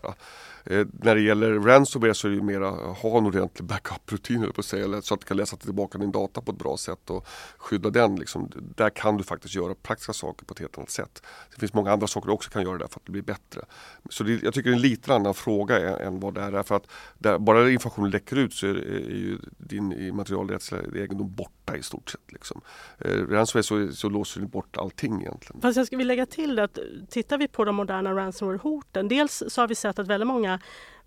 Eh, 0.64 0.88
när 0.92 1.16
det 1.16 1.22
gäller 1.22 1.60
ransomware 1.60 2.14
så 2.14 2.28
är 2.28 2.30
det 2.30 2.36
ju 2.36 2.44
mera 2.44 2.70
ha 2.70 3.18
en 3.18 3.26
ordentlig 3.26 3.68
backup-rutin 3.68 4.52
på 4.52 4.60
att 4.60 4.66
säga, 4.66 5.02
så 5.02 5.14
att 5.14 5.20
du 5.20 5.26
kan 5.26 5.38
läsa 5.38 5.58
tillbaka 5.58 5.98
din 5.98 6.12
data 6.12 6.42
på 6.42 6.52
ett 6.52 6.58
bra 6.58 6.78
sätt 6.78 7.10
och 7.10 7.28
skydda 7.58 7.90
den. 7.90 8.16
Liksom. 8.16 8.52
Där 8.76 8.90
kan 8.96 9.18
du 9.18 9.24
faktiskt 9.24 9.56
göra 9.56 9.76
praktiska 9.76 10.14
saker 10.14 10.46
på 10.46 10.54
ett 10.54 10.60
helt 10.60 10.78
annat 10.78 10.90
sätt. 10.90 11.24
Det 11.54 11.60
finns 11.60 11.74
många 11.74 11.92
andra 11.92 12.08
saker 12.08 12.28
du 12.28 12.34
också 12.34 12.50
kan 12.50 12.64
göra 12.64 12.78
där 12.78 12.88
för 12.88 13.00
att 13.00 13.06
det 13.06 13.12
blir 13.12 13.22
bättre. 13.22 13.62
Så 14.10 14.24
det, 14.24 14.44
jag 14.44 14.54
tycker 14.54 14.70
det 14.70 14.74
är 14.74 14.76
en 14.76 14.82
lite 14.82 15.14
annan 15.14 15.34
fråga 15.34 15.80
än, 15.80 16.08
än 16.08 16.20
vad 16.20 16.34
det 16.34 16.42
är. 16.42 16.64
För 16.64 16.76
att 16.76 16.88
där, 17.18 17.40
bara 17.40 17.72
informationen 17.72 18.12
läcker 18.12 18.36
ut 18.36 18.54
så 18.54 18.68
är, 18.68 18.76
är 18.76 19.16
ju 19.16 19.38
din 19.58 19.94
immaterialrättsliga 19.94 21.04
egendom 21.04 21.36
borta 21.36 21.78
i 21.78 21.84
stort 21.84 22.10
sett. 22.10 22.32
Liksom. 22.32 22.62
Eh, 23.00 23.12
ransomware 23.12 23.64
så, 23.64 23.92
så 23.96 24.10
låser 24.10 24.42
du 24.42 24.48
bort 24.48 24.78
allting 24.78 25.22
egentligen. 25.22 25.62
Fast 25.62 25.78
jag 25.78 25.88
skulle 25.88 26.04
lägga 26.04 26.26
till 26.26 26.60
att 26.60 26.80
tittar 27.10 27.38
vi 27.38 27.48
på 27.48 27.66
de 27.66 27.76
moderna 27.76 28.12
ransomware-hoten. 28.14 29.08
Dels 29.08 29.44
så 29.48 29.62
har 29.62 29.68
vi 29.68 29.76
sett 29.76 30.00
att 30.00 30.08
väldigt 30.08 30.28
många 30.28 30.60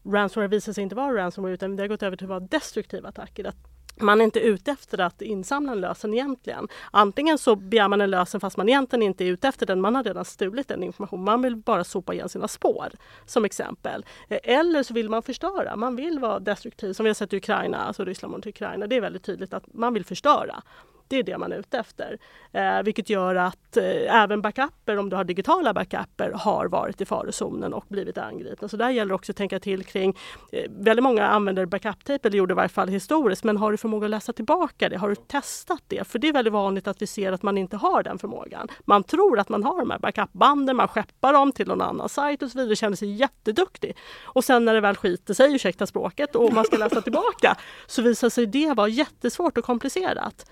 ransomware 0.05 0.49
visar 0.49 0.73
sig 0.73 0.83
inte 0.83 0.95
vara 0.95 1.17
ransomware 1.17 1.55
utan 1.55 1.77
det 1.77 1.83
har 1.83 1.89
gått 1.89 2.03
över 2.03 2.17
till 2.17 2.25
att 2.25 2.29
vara 2.29 2.41
destruktiva 2.41 3.09
attacker. 3.09 3.53
Man 4.01 4.21
är 4.21 4.25
inte 4.25 4.41
ute 4.41 4.71
efter 4.71 5.01
att 5.01 5.23
insamla 5.23 5.73
en 5.73 5.81
lösen 5.81 6.15
egentligen. 6.15 6.69
Antingen 6.91 7.39
så 7.39 7.57
begär 7.57 7.89
man 7.89 8.01
en 8.01 8.11
lösen 8.11 8.41
fast 8.41 8.57
man 8.57 8.69
egentligen 8.69 9.03
inte 9.03 9.25
är 9.25 9.27
ute 9.27 9.49
efter 9.49 9.67
den. 9.67 9.81
Man 9.81 9.95
har 9.95 10.05
redan 10.05 10.25
stulit 10.25 10.69
den 10.69 10.83
informationen. 10.83 11.25
Man 11.25 11.43
vill 11.43 11.57
bara 11.57 11.85
sopa 11.85 12.15
igen 12.15 12.29
sina 12.29 12.49
spår 12.49 12.89
som 13.27 13.45
exempel. 13.45 14.05
Eh, 14.29 14.39
eller 14.43 14.83
så 14.83 14.95
vill 14.95 15.09
man 15.09 15.23
förstöra. 15.23 15.77
Man 15.77 15.97
vill 15.97 16.19
vara 16.19 16.39
destruktiv 16.39 16.93
som 16.93 17.05
vi 17.05 17.11
har 17.11 17.15
sett 17.15 17.33
i 17.33 17.37
Ukraina, 17.37 17.79
alltså 17.79 18.05
Ryssland 18.05 18.35
mot 18.35 18.47
Ukraina. 18.47 18.87
Det 18.87 18.97
är 18.97 19.01
väldigt 19.01 19.25
tydligt 19.25 19.55
att 19.55 19.75
man 19.75 19.95
vill 19.95 20.05
förstöra. 20.05 20.63
Det 21.09 21.17
är 21.17 21.23
det 21.23 21.39
man 21.39 21.53
är 21.53 21.57
ute 21.57 21.79
efter. 21.79 22.19
Eh, 22.53 22.83
vilket 22.83 23.11
gör 23.11 23.35
att 23.35 23.77
eh, 23.77 24.23
även 24.23 24.43
backuper, 24.43 24.97
om 24.97 25.09
du 25.09 25.17
har 25.17 25.25
digitala 25.25 25.75
backuper, 25.75 26.31
har 26.31 26.67
varit 26.67 27.01
i 27.01 27.05
farozonen 27.05 27.75
och 27.75 27.85
blivit 27.89 28.19
angripna. 28.19 28.69
Så 28.69 28.77
där 28.77 28.91
gäller 28.91 29.15
också 29.15 29.33
att 29.33 29.37
tänka 29.37 29.61
till 29.61 29.85
kring, 29.85 30.17
eh, 30.53 30.71
väldigt 30.71 31.03
många 31.03 31.27
använder 31.27 31.67
backup-tape, 31.67 32.29
eller 32.29 32.39
gjorde 32.39 32.53
i 32.53 32.55
varje 32.55 32.69
fall 32.69 32.89
historiskt, 32.89 33.45
men 33.45 33.57
har 33.57 33.71
du 33.71 33.77
förmåga 33.77 34.05
att 34.05 34.11
läsa 34.11 34.33
tillbaka 34.33 34.89
det? 34.89 34.99
Har 34.99 35.09
du 35.09 35.15
testat 35.15 35.83
det? 35.89 36.09
För 36.09 36.19
det 36.19 36.29
är 36.29 36.33
väldigt 36.33 36.53
vanligt 36.53 36.89
att 36.89 37.03
vi 37.03 37.07
ser 37.07 37.33
att 37.33 37.43
man 37.43 37.59
inte 37.59 37.77
har 37.77 38.03
den 38.03 38.19
förmågan. 38.19 38.69
Man 38.85 39.05
tror 39.05 39.39
att 39.39 39.49
man 39.49 39.65
har 39.65 39.79
de 39.79 39.91
här 39.91 39.99
backupbanden, 39.99 40.77
man 40.77 40.89
skeppar 40.89 41.33
dem 41.33 41.53
till 41.53 41.69
någon 41.69 41.81
annan 41.81 42.09
sajt 42.09 42.43
och 42.43 42.51
så 42.51 42.59
vidare, 42.59 42.77
känner 42.77 42.97
sig 42.97 43.11
jätteduktig. 43.13 43.97
Och 44.25 44.45
sen 44.45 44.65
när 44.65 44.75
det 44.75 44.81
väl 44.81 44.97
skiter 44.97 45.35
sig, 45.35 45.55
ursäkta 45.55 45.87
språket, 45.87 46.37
och 46.37 46.53
man 46.53 46.65
ska 46.65 46.77
läsa 46.77 47.01
tillbaka, 47.01 47.57
så 47.87 48.03
visar 48.03 48.29
sig 48.29 48.47
det 48.47 48.75
vara 48.75 48.89
jättesvårt 48.89 49.59
och 49.59 49.65
komplicerat. 49.65 50.47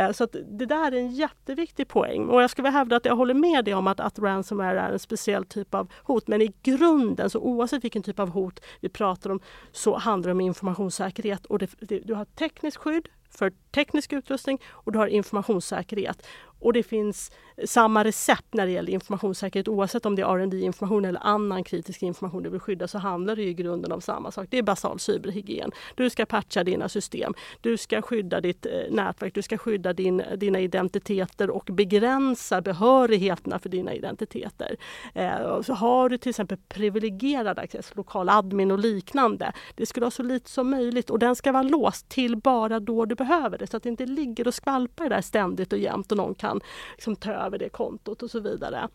Eh, 0.00 0.12
så 0.12 0.26
det 0.32 0.66
där 0.66 0.92
är 0.92 0.96
en 0.96 1.10
jätteviktig 1.10 1.88
poäng 1.88 2.28
och 2.28 2.42
jag 2.42 2.50
skulle 2.50 2.70
hävda 2.70 2.96
att 2.96 3.04
jag 3.04 3.16
håller 3.16 3.34
med 3.34 3.64
dig 3.64 3.74
om 3.74 3.86
att, 3.86 4.00
att 4.00 4.18
ransomware 4.18 4.80
är 4.80 4.92
en 4.92 4.98
speciell 4.98 5.44
typ 5.44 5.74
av 5.74 5.92
hot. 6.02 6.28
Men 6.28 6.42
i 6.42 6.52
grunden, 6.62 7.30
så 7.30 7.38
oavsett 7.38 7.84
vilken 7.84 8.02
typ 8.02 8.18
av 8.18 8.30
hot 8.30 8.60
vi 8.80 8.88
pratar 8.88 9.30
om, 9.30 9.40
så 9.72 9.96
handlar 9.96 10.28
det 10.28 10.32
om 10.32 10.40
informationssäkerhet 10.40 11.46
och 11.46 11.58
det, 11.58 11.70
det, 11.80 11.98
du 11.98 12.14
har 12.14 12.24
tekniskt 12.24 12.76
skydd 12.76 13.08
för 13.30 13.52
teknisk 13.74 14.12
utrustning 14.12 14.60
och 14.68 14.92
du 14.92 14.98
har 14.98 15.06
informationssäkerhet. 15.06 16.26
Och 16.60 16.72
det 16.72 16.82
finns 16.82 17.32
samma 17.64 18.04
recept 18.04 18.54
när 18.54 18.66
det 18.66 18.72
gäller 18.72 18.92
informationssäkerhet 18.92 19.68
oavsett 19.68 20.06
om 20.06 20.16
det 20.16 20.22
är 20.22 20.36
rd 20.36 20.54
information 20.54 21.04
eller 21.04 21.20
annan 21.22 21.64
kritisk 21.64 22.02
information 22.02 22.42
du 22.42 22.50
vill 22.50 22.60
skydda 22.60 22.88
så 22.88 22.98
handlar 22.98 23.36
det 23.36 23.42
i 23.42 23.54
grunden 23.54 23.92
om 23.92 24.00
samma 24.00 24.30
sak. 24.30 24.46
Det 24.50 24.58
är 24.58 24.62
basal 24.62 24.98
cyberhygien. 24.98 25.70
Du 25.94 26.10
ska 26.10 26.26
patcha 26.26 26.64
dina 26.64 26.88
system. 26.88 27.34
Du 27.60 27.76
ska 27.76 28.02
skydda 28.02 28.40
ditt 28.40 28.66
eh, 28.66 28.72
nätverk. 28.90 29.34
Du 29.34 29.42
ska 29.42 29.58
skydda 29.58 29.92
din, 29.92 30.22
dina 30.36 30.60
identiteter 30.60 31.50
och 31.50 31.64
begränsa 31.72 32.60
behörigheterna 32.60 33.58
för 33.58 33.68
dina 33.68 33.94
identiteter. 33.94 34.76
Eh, 35.14 35.62
så 35.62 35.74
har 35.74 36.08
du 36.08 36.18
till 36.18 36.30
exempel 36.30 36.58
privilegierad 36.68 37.58
access, 37.58 37.96
lokal 37.96 38.28
admin 38.28 38.70
och 38.70 38.78
liknande. 38.78 39.52
Det 39.74 39.86
ska 39.86 40.00
du 40.00 40.06
ha 40.06 40.10
så 40.10 40.22
lite 40.22 40.50
som 40.50 40.70
möjligt 40.70 41.10
och 41.10 41.18
den 41.18 41.36
ska 41.36 41.52
vara 41.52 41.62
låst 41.62 42.08
till 42.08 42.36
bara 42.36 42.80
då 42.80 43.04
du 43.04 43.14
behöver 43.14 43.58
det 43.58 43.66
så 43.66 43.76
att 43.76 43.82
det 43.82 43.88
inte 43.88 44.06
ligger 44.06 44.46
och 44.46 44.54
skvalpar 44.54 45.08
där 45.08 45.20
ständigt 45.20 45.72
och 45.72 45.78
jämt 45.78 46.12
och 46.12 46.18
någon 46.18 46.34
kan 46.34 46.60
liksom 46.92 47.16
ta 47.16 47.32
över 47.32 47.49
över 47.50 47.58
det 47.58 47.68
kontot 47.68 48.22
och 48.22 48.30
så 48.30 48.40
vidare. 48.40 48.88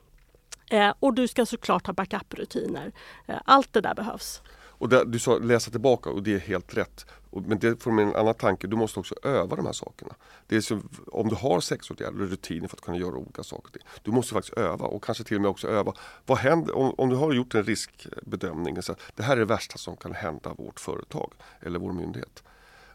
Eh, 0.70 0.94
och 1.00 1.14
du 1.14 1.28
ska 1.28 1.46
såklart 1.46 1.88
ha 1.88 1.94
backup-rutiner. 1.94 2.92
Eh, 3.28 3.36
allt 3.46 3.74
det 3.74 3.82
där 3.82 3.96
behövs. 3.96 4.42
Och 4.78 4.90
det, 4.90 5.06
du 5.06 5.20
sa 5.20 5.38
läsa 5.38 5.72
tillbaka 5.72 6.10
och 6.10 6.24
det 6.24 6.34
är 6.34 6.40
helt 6.40 6.78
rätt. 6.78 7.06
Men 7.32 7.60
det 7.60 7.84
får 7.84 7.92
mig 7.92 8.06
en 8.06 8.16
annan 8.16 8.34
tanke. 8.34 8.68
Du 8.68 8.76
måste 8.76 9.00
också 9.00 9.16
öva 9.24 9.56
de 9.56 9.66
här 9.66 9.74
sakerna. 9.74 10.16
Det 10.48 10.56
är 10.56 10.62
så, 10.62 10.80
om 11.08 11.30
du 11.30 11.36
har 11.36 11.60
sexåtgärder 11.60 12.22
och 12.22 12.30
rutiner 12.30 12.68
för 12.68 12.78
att 12.78 12.82
kunna 12.82 12.98
göra 12.98 13.16
olika 13.16 13.44
saker. 13.44 13.82
Du 14.04 14.12
måste 14.12 14.34
faktiskt 14.34 14.58
öva 14.58 14.86
och 14.86 15.04
kanske 15.04 15.24
till 15.24 15.36
och 15.36 15.42
med 15.42 15.52
också 15.52 15.68
öva. 15.68 15.94
Vad 16.26 16.38
händer 16.38 16.76
om, 16.76 16.94
om 16.98 17.10
du 17.10 17.16
har 17.16 17.34
gjort 17.34 17.56
en 17.56 17.64
riskbedömning. 17.64 18.82
Så 18.82 18.96
det 19.16 19.24
här 19.24 19.34
är 19.34 19.40
det 19.40 19.46
värsta 19.46 19.78
som 19.78 19.98
kan 19.98 20.14
hända 20.14 20.54
vårt 20.54 20.80
företag 20.80 21.34
eller 21.60 21.80
vår 21.80 21.94
myndighet. 21.94 22.44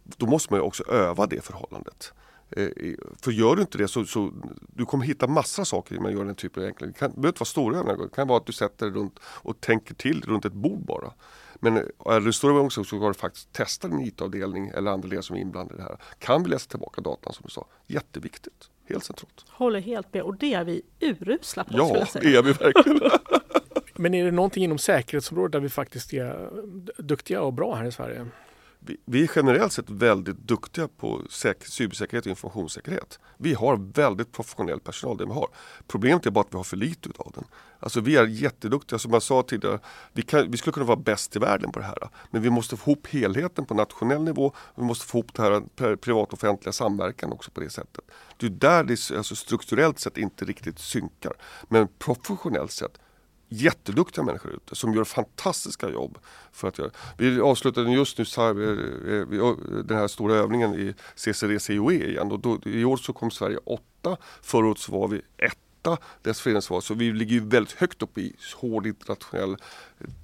Då 0.05 0.27
måste 0.27 0.53
man 0.53 0.61
också 0.61 0.85
öva 0.91 1.27
det 1.27 1.45
förhållandet. 1.45 2.13
Eh, 2.51 2.95
för 3.23 3.31
gör 3.31 3.57
du 3.57 3.63
inte 3.63 3.79
det 3.79 3.89
så, 3.89 4.05
så 4.05 4.33
du 4.75 4.87
kommer 4.87 5.05
hitta 5.05 5.27
massa 5.27 5.65
saker 5.65 5.95
när 5.95 6.03
man 6.03 6.13
gör 6.13 6.25
den 6.25 6.35
typen 6.35 6.63
av 6.63 6.67
enkla. 6.67 6.87
Det, 6.87 6.93
kan, 6.93 7.11
det 7.11 7.17
behöver 7.17 7.29
inte 7.29 7.41
vara 7.41 7.47
stora 7.47 7.79
övningar. 7.79 7.99
Det 7.99 8.15
kan 8.15 8.29
vara 8.29 8.39
att 8.39 8.47
du 8.47 8.53
sätter 8.53 8.87
dig 8.87 8.95
runt 8.95 9.19
och 9.23 9.61
tänker 9.61 9.95
till 9.95 10.23
runt 10.27 10.45
ett 10.45 10.53
bord 10.53 10.87
bara. 10.87 11.13
Men 11.55 11.77
eh, 11.77 11.83
är 12.07 12.21
det 12.21 12.33
stora 12.33 12.61
också 12.61 12.85
så 12.85 12.97
ska 12.97 13.09
du 13.09 13.15
faktiskt 13.15 13.53
testa 13.53 13.89
din 13.89 14.01
IT-avdelning 14.01 14.69
eller 14.69 14.91
andra 14.91 15.09
ledare 15.09 15.23
som 15.23 15.37
är 15.37 15.41
inblandade 15.41 15.75
i 15.75 15.83
det 15.83 15.89
här. 15.89 15.99
Kan 16.19 16.43
vi 16.43 16.49
läsa 16.49 16.71
tillbaka 16.71 17.01
datan 17.01 17.33
som 17.33 17.43
du 17.47 17.51
sa? 17.51 17.67
Jätteviktigt. 17.87 18.71
Helt 18.89 19.05
centralt. 19.05 19.45
Håller 19.49 19.81
helt 19.81 20.15
med 20.15 20.23
och 20.23 20.37
det 20.37 20.55
är 20.55 20.65
vi 20.65 20.83
urusla 21.01 21.65
på. 21.65 21.71
Ja, 21.77 22.07
det 22.13 22.37
är 22.37 22.43
vi 22.43 22.53
verkligen. 22.53 23.01
Men 23.95 24.15
är 24.15 24.25
det 24.25 24.31
någonting 24.31 24.65
inom 24.65 24.79
säkerhetsområdet 24.79 25.53
där 25.53 25.61
vi 25.61 25.69
faktiskt 25.69 26.13
är 26.13 26.51
duktiga 26.99 27.43
och 27.43 27.53
bra 27.53 27.75
här 27.75 27.85
i 27.85 27.93
Sverige? 27.93 28.27
Vi, 28.81 28.97
vi 29.05 29.23
är 29.23 29.31
generellt 29.37 29.73
sett 29.73 29.91
väldigt 29.91 30.39
duktiga 30.39 30.89
på 30.89 31.23
cybersäkerhet 31.61 32.27
och 32.27 32.31
informationssäkerhet. 32.31 33.19
Vi 33.37 33.55
har 33.55 33.93
väldigt 33.93 34.33
professionell 34.33 34.81
personal, 34.81 35.17
det 35.17 35.27
vi 35.27 35.33
har. 35.33 35.49
Problemet 35.87 36.27
är 36.27 36.31
bara 36.31 36.41
att 36.41 36.53
vi 36.53 36.57
har 36.57 36.65
för 36.65 36.77
lite 36.77 37.09
utav 37.09 37.33
den. 37.35 37.45
Alltså 37.81 38.01
vi 38.01 38.17
är 38.17 38.27
jätteduktiga, 38.27 38.99
som 38.99 39.13
jag 39.13 39.23
sa 39.23 39.43
tidigare, 39.43 39.79
vi, 40.13 40.23
kan, 40.23 40.51
vi 40.51 40.57
skulle 40.57 40.73
kunna 40.73 40.87
vara 40.87 40.97
bäst 40.97 41.37
i 41.37 41.39
världen 41.39 41.73
på 41.73 41.79
det 41.79 41.85
här. 41.85 42.09
Men 42.31 42.43
vi 42.43 42.51
måste 42.51 42.77
få 42.77 42.91
ihop 42.91 43.07
helheten 43.07 43.65
på 43.65 43.75
nationell 43.75 44.23
nivå. 44.23 44.53
Vi 44.75 44.83
måste 44.83 45.07
få 45.07 45.19
ihop 45.19 45.35
det 45.35 45.43
här 45.43 45.97
privat-offentliga 45.97 46.73
samverkan 46.73 47.33
också 47.33 47.51
på 47.51 47.61
det 47.61 47.71
sättet. 47.71 48.05
Det 48.37 48.47
är 48.47 48.51
där 48.51 48.85
det 48.85 49.17
alltså 49.17 49.37
strukturellt 49.37 49.99
sett 49.99 50.19
inte 50.19 50.45
riktigt 50.45 50.79
synkar. 50.79 51.33
Men 51.69 51.89
professionellt 51.99 52.73
sett 52.73 52.99
jätteduktiga 53.51 54.25
människor 54.25 54.53
ute 54.53 54.75
som 54.75 54.95
gör 54.95 55.05
fantastiska 55.05 55.89
jobb. 55.89 56.19
För 56.53 56.69
att 56.69 56.79
göra. 56.79 56.91
Vi 57.19 57.41
avslutade 57.41 57.91
just 57.91 58.19
nu 58.19 58.25
eh, 58.37 58.45
eh, 58.47 59.41
eh, 59.41 59.55
den 59.85 59.97
här 59.97 60.09
stora 60.09 60.35
övningen 60.35 60.75
i 60.75 60.95
CCD-COE 61.17 62.09
igen 62.09 62.33
och 62.33 62.41
då, 62.41 62.59
i 62.65 62.85
år 62.85 62.97
så 62.97 63.13
kom 63.13 63.31
Sverige 63.31 63.59
åtta. 63.65 64.17
Förra 64.43 64.67
året 64.67 64.79
så 64.79 64.93
var 64.93 65.09
vi 65.09 65.23
ett 65.37 65.59
dessförinnan. 66.23 66.63
Så 66.83 66.95
vi 66.95 67.13
ligger 67.13 67.33
ju 67.33 67.41
väldigt 67.41 67.73
högt 67.73 68.03
upp 68.03 68.19
i 68.19 68.37
hård 68.57 68.87
internationell 68.87 69.57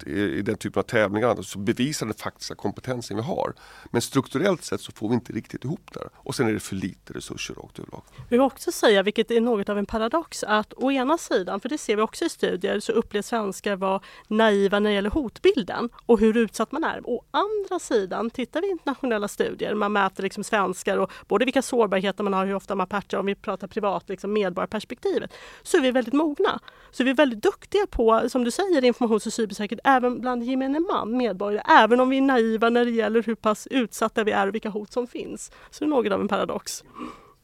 i 0.05 0.41
den 0.41 0.57
typen 0.57 0.79
av 0.79 0.83
tävlingar 0.83 1.41
så 1.41 1.59
bevisar 1.59 2.05
den 2.05 2.15
faktiska 2.15 2.55
kompetensen 2.55 3.17
vi 3.17 3.23
har. 3.23 3.53
Men 3.91 4.01
strukturellt 4.01 4.63
sett 4.63 4.81
så 4.81 4.91
får 4.91 5.09
vi 5.09 5.13
inte 5.13 5.33
riktigt 5.33 5.63
ihop 5.63 5.93
det. 5.93 6.09
Och 6.15 6.35
sen 6.35 6.47
är 6.47 6.53
det 6.53 6.59
för 6.59 6.75
lite 6.75 7.13
resurser 7.13 7.53
rakt 7.53 7.79
överlag. 7.79 8.01
Vi 8.15 8.23
vill 8.29 8.41
också 8.41 8.71
säga, 8.71 9.03
vilket 9.03 9.31
är 9.31 9.41
något 9.41 9.69
av 9.69 9.77
en 9.77 9.85
paradox, 9.85 10.43
att 10.43 10.73
å 10.73 10.91
ena 10.91 11.17
sidan, 11.17 11.59
för 11.59 11.69
det 11.69 11.77
ser 11.77 11.95
vi 11.95 12.01
också 12.01 12.25
i 12.25 12.29
studier, 12.29 12.79
så 12.79 12.91
upplevs 12.91 13.27
svenskar 13.27 13.75
vara 13.75 14.01
naiva 14.27 14.79
när 14.79 14.89
det 14.89 14.93
gäller 14.93 15.09
hotbilden 15.09 15.89
och 16.05 16.19
hur 16.19 16.37
utsatt 16.37 16.71
man 16.71 16.83
är. 16.83 17.01
Å 17.03 17.23
andra 17.31 17.79
sidan, 17.79 18.29
tittar 18.29 18.61
vi 18.61 18.67
i 18.67 18.71
internationella 18.71 19.27
studier, 19.27 19.73
man 19.73 19.93
mäter 19.93 20.23
liksom 20.23 20.43
svenskar 20.43 20.97
och 20.97 21.11
både 21.27 21.45
vilka 21.45 21.61
sårbarheter 21.61 22.23
man 22.23 22.33
har, 22.33 22.45
hur 22.45 22.55
ofta 22.55 22.75
man 22.75 22.87
patchar, 22.87 23.17
om 23.17 23.25
vi 23.25 23.35
pratar 23.35 23.67
privat, 23.67 24.09
liksom 24.09 24.33
medborgarperspektivet, 24.33 25.33
så 25.63 25.77
är 25.77 25.81
vi 25.81 25.91
väldigt 25.91 26.13
mogna. 26.13 26.59
Så 26.91 27.03
vi 27.03 27.09
är 27.09 27.15
väldigt 27.15 27.43
duktiga 27.43 27.87
på, 27.87 28.29
som 28.29 28.43
du 28.43 28.51
säger, 28.51 28.83
informations 28.83 29.25
och 29.25 29.33
cybersäkerhet 29.33 29.66
även 29.83 30.21
bland 30.21 30.43
gemene 30.43 30.79
man, 30.79 31.17
medborgare, 31.17 31.63
även 31.83 31.99
om 31.99 32.09
vi 32.09 32.17
är 32.17 32.21
naiva 32.21 32.69
när 32.69 32.85
det 32.85 32.91
gäller 32.91 33.23
hur 33.23 33.35
pass 33.35 33.67
utsatta 33.71 34.23
vi 34.23 34.31
är 34.31 34.47
och 34.47 34.55
vilka 34.55 34.69
hot 34.69 34.91
som 34.91 35.07
finns. 35.07 35.51
Så 35.69 35.83
det 35.83 35.85
är 35.85 35.89
något 35.89 36.11
av 36.11 36.21
en 36.21 36.27
paradox. 36.27 36.83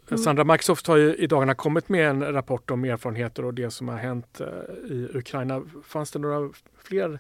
Mm. 0.07 0.23
Sandra, 0.23 0.43
Microsoft 0.43 0.87
har 0.87 0.97
ju 0.97 1.15
i 1.15 1.27
dagarna 1.27 1.55
kommit 1.55 1.89
med 1.89 2.09
en 2.09 2.33
rapport 2.33 2.71
om 2.71 2.83
erfarenheter 2.85 3.45
och 3.45 3.53
det 3.53 3.71
som 3.71 3.87
har 3.87 3.97
hänt 3.97 4.41
eh, 4.41 4.47
i 4.91 5.09
Ukraina. 5.13 5.63
Fanns 5.83 6.11
det 6.11 6.19
några 6.19 6.49
fler 6.83 7.19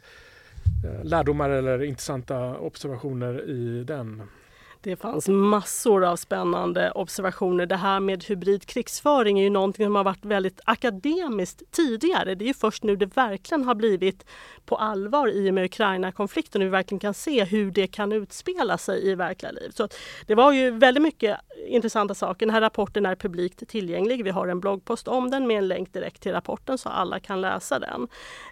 eh, 0.85 1.05
lärdomar 1.05 1.49
eller 1.49 1.83
intressanta 1.83 2.57
observationer 2.57 3.49
i 3.49 3.83
den? 3.83 4.21
Det 4.83 4.95
fanns 4.95 5.27
massor 5.27 6.05
av 6.05 6.15
spännande 6.15 6.91
observationer. 6.91 7.65
Det 7.65 7.75
här 7.75 7.99
med 7.99 8.23
hybrid 8.23 8.65
krigsföring 8.65 9.39
är 9.39 9.43
ju 9.43 9.49
någonting 9.49 9.85
som 9.85 9.95
har 9.95 10.03
varit 10.03 10.25
väldigt 10.25 10.59
akademiskt 10.65 11.71
tidigare. 11.71 12.35
Det 12.35 12.49
är 12.49 12.53
först 12.53 12.83
nu 12.83 12.95
det 12.95 13.17
verkligen 13.17 13.63
har 13.63 13.75
blivit 13.75 14.25
på 14.65 14.75
allvar 14.75 15.27
i 15.27 15.49
och 15.49 15.53
med 15.53 15.65
Ukraina-konflikten 15.65 16.61
och 16.61 16.65
vi 16.65 16.69
verkligen 16.69 16.99
kan 16.99 17.13
se 17.13 17.43
hur 17.43 17.71
det 17.71 17.87
kan 17.87 18.11
utspela 18.11 18.77
sig 18.77 19.09
i 19.11 19.15
verkliga 19.15 19.51
liv. 19.51 19.69
Så 19.73 19.87
det 20.27 20.35
var 20.35 20.51
ju 20.51 20.71
väldigt 20.71 21.03
mycket 21.03 21.37
intressanta 21.67 22.15
saker. 22.15 22.45
Den 22.45 22.53
här 22.53 22.61
rapporten 22.61 23.05
är 23.05 23.15
publikt 23.15 23.67
tillgänglig. 23.67 24.23
Vi 24.23 24.29
har 24.29 24.47
en 24.47 24.59
bloggpost 24.59 25.07
om 25.07 25.29
den 25.29 25.47
med 25.47 25.57
en 25.57 25.67
länk 25.67 25.93
direkt 25.93 26.21
till 26.21 26.31
rapporten 26.31 26.77
så 26.77 26.89
alla 26.89 27.19
kan 27.19 27.41
läsa 27.41 27.79
den. 27.79 28.07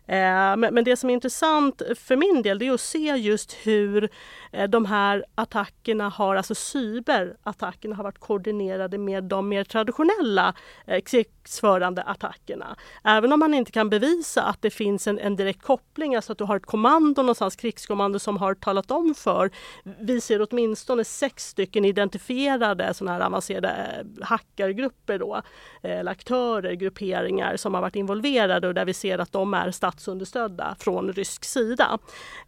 Eh, 0.05 0.71
men 0.71 0.83
det 0.83 0.97
som 0.97 1.09
är 1.09 1.13
intressant 1.13 1.81
för 1.95 2.15
min 2.15 2.41
del 2.41 2.59
det 2.59 2.67
är 2.67 2.73
att 2.73 2.81
se 2.81 3.15
just 3.15 3.53
hur 3.53 4.09
eh, 4.51 4.69
de 4.69 4.85
här 4.85 5.25
attackerna 5.35 6.09
har, 6.21 6.35
alltså 6.35 6.55
cyberattackerna 6.55 7.95
har 7.95 8.03
varit 8.03 8.19
koordinerade 8.19 8.97
med 8.97 9.23
de 9.23 9.49
mer 9.49 9.63
traditionella 9.63 10.53
eh, 10.85 11.01
krigsförande 11.01 12.01
attackerna. 12.01 12.75
Även 13.03 13.33
om 13.33 13.39
man 13.39 13.53
inte 13.53 13.71
kan 13.71 13.89
bevisa 13.89 14.41
att 14.43 14.61
det 14.61 14.69
finns 14.69 15.07
en, 15.07 15.19
en 15.19 15.35
direkt 15.35 15.61
koppling, 15.61 16.15
alltså 16.15 16.31
att 16.31 16.37
du 16.37 16.43
har 16.43 16.55
ett 16.55 16.65
kommando 16.65 17.21
någonstans, 17.21 17.55
krigskommando 17.55 18.19
som 18.19 18.37
har 18.37 18.53
talat 18.53 18.91
om 18.91 19.15
för, 19.15 19.51
vi 19.99 20.21
ser 20.21 20.47
åtminstone 20.49 21.03
sex 21.03 21.47
stycken 21.47 21.85
identifierade 21.85 22.93
sådana 22.93 23.17
här 23.17 23.25
avancerade 23.25 23.67
eh, 23.69 24.25
hackargrupper 24.25 25.19
då, 25.19 25.41
eh, 25.83 25.99
eller 25.99 26.11
aktörer, 26.11 26.73
grupperingar 26.73 27.57
som 27.57 27.73
har 27.73 27.81
varit 27.81 27.95
involverade 27.95 28.67
och 28.67 28.73
där 28.73 28.85
vi 28.85 28.93
ser 28.93 29.19
att 29.19 29.31
de 29.31 29.53
är 29.53 29.71
statsunderstödda 29.71 30.75
från 30.79 31.13
rysk 31.13 31.45
sida. 31.45 31.97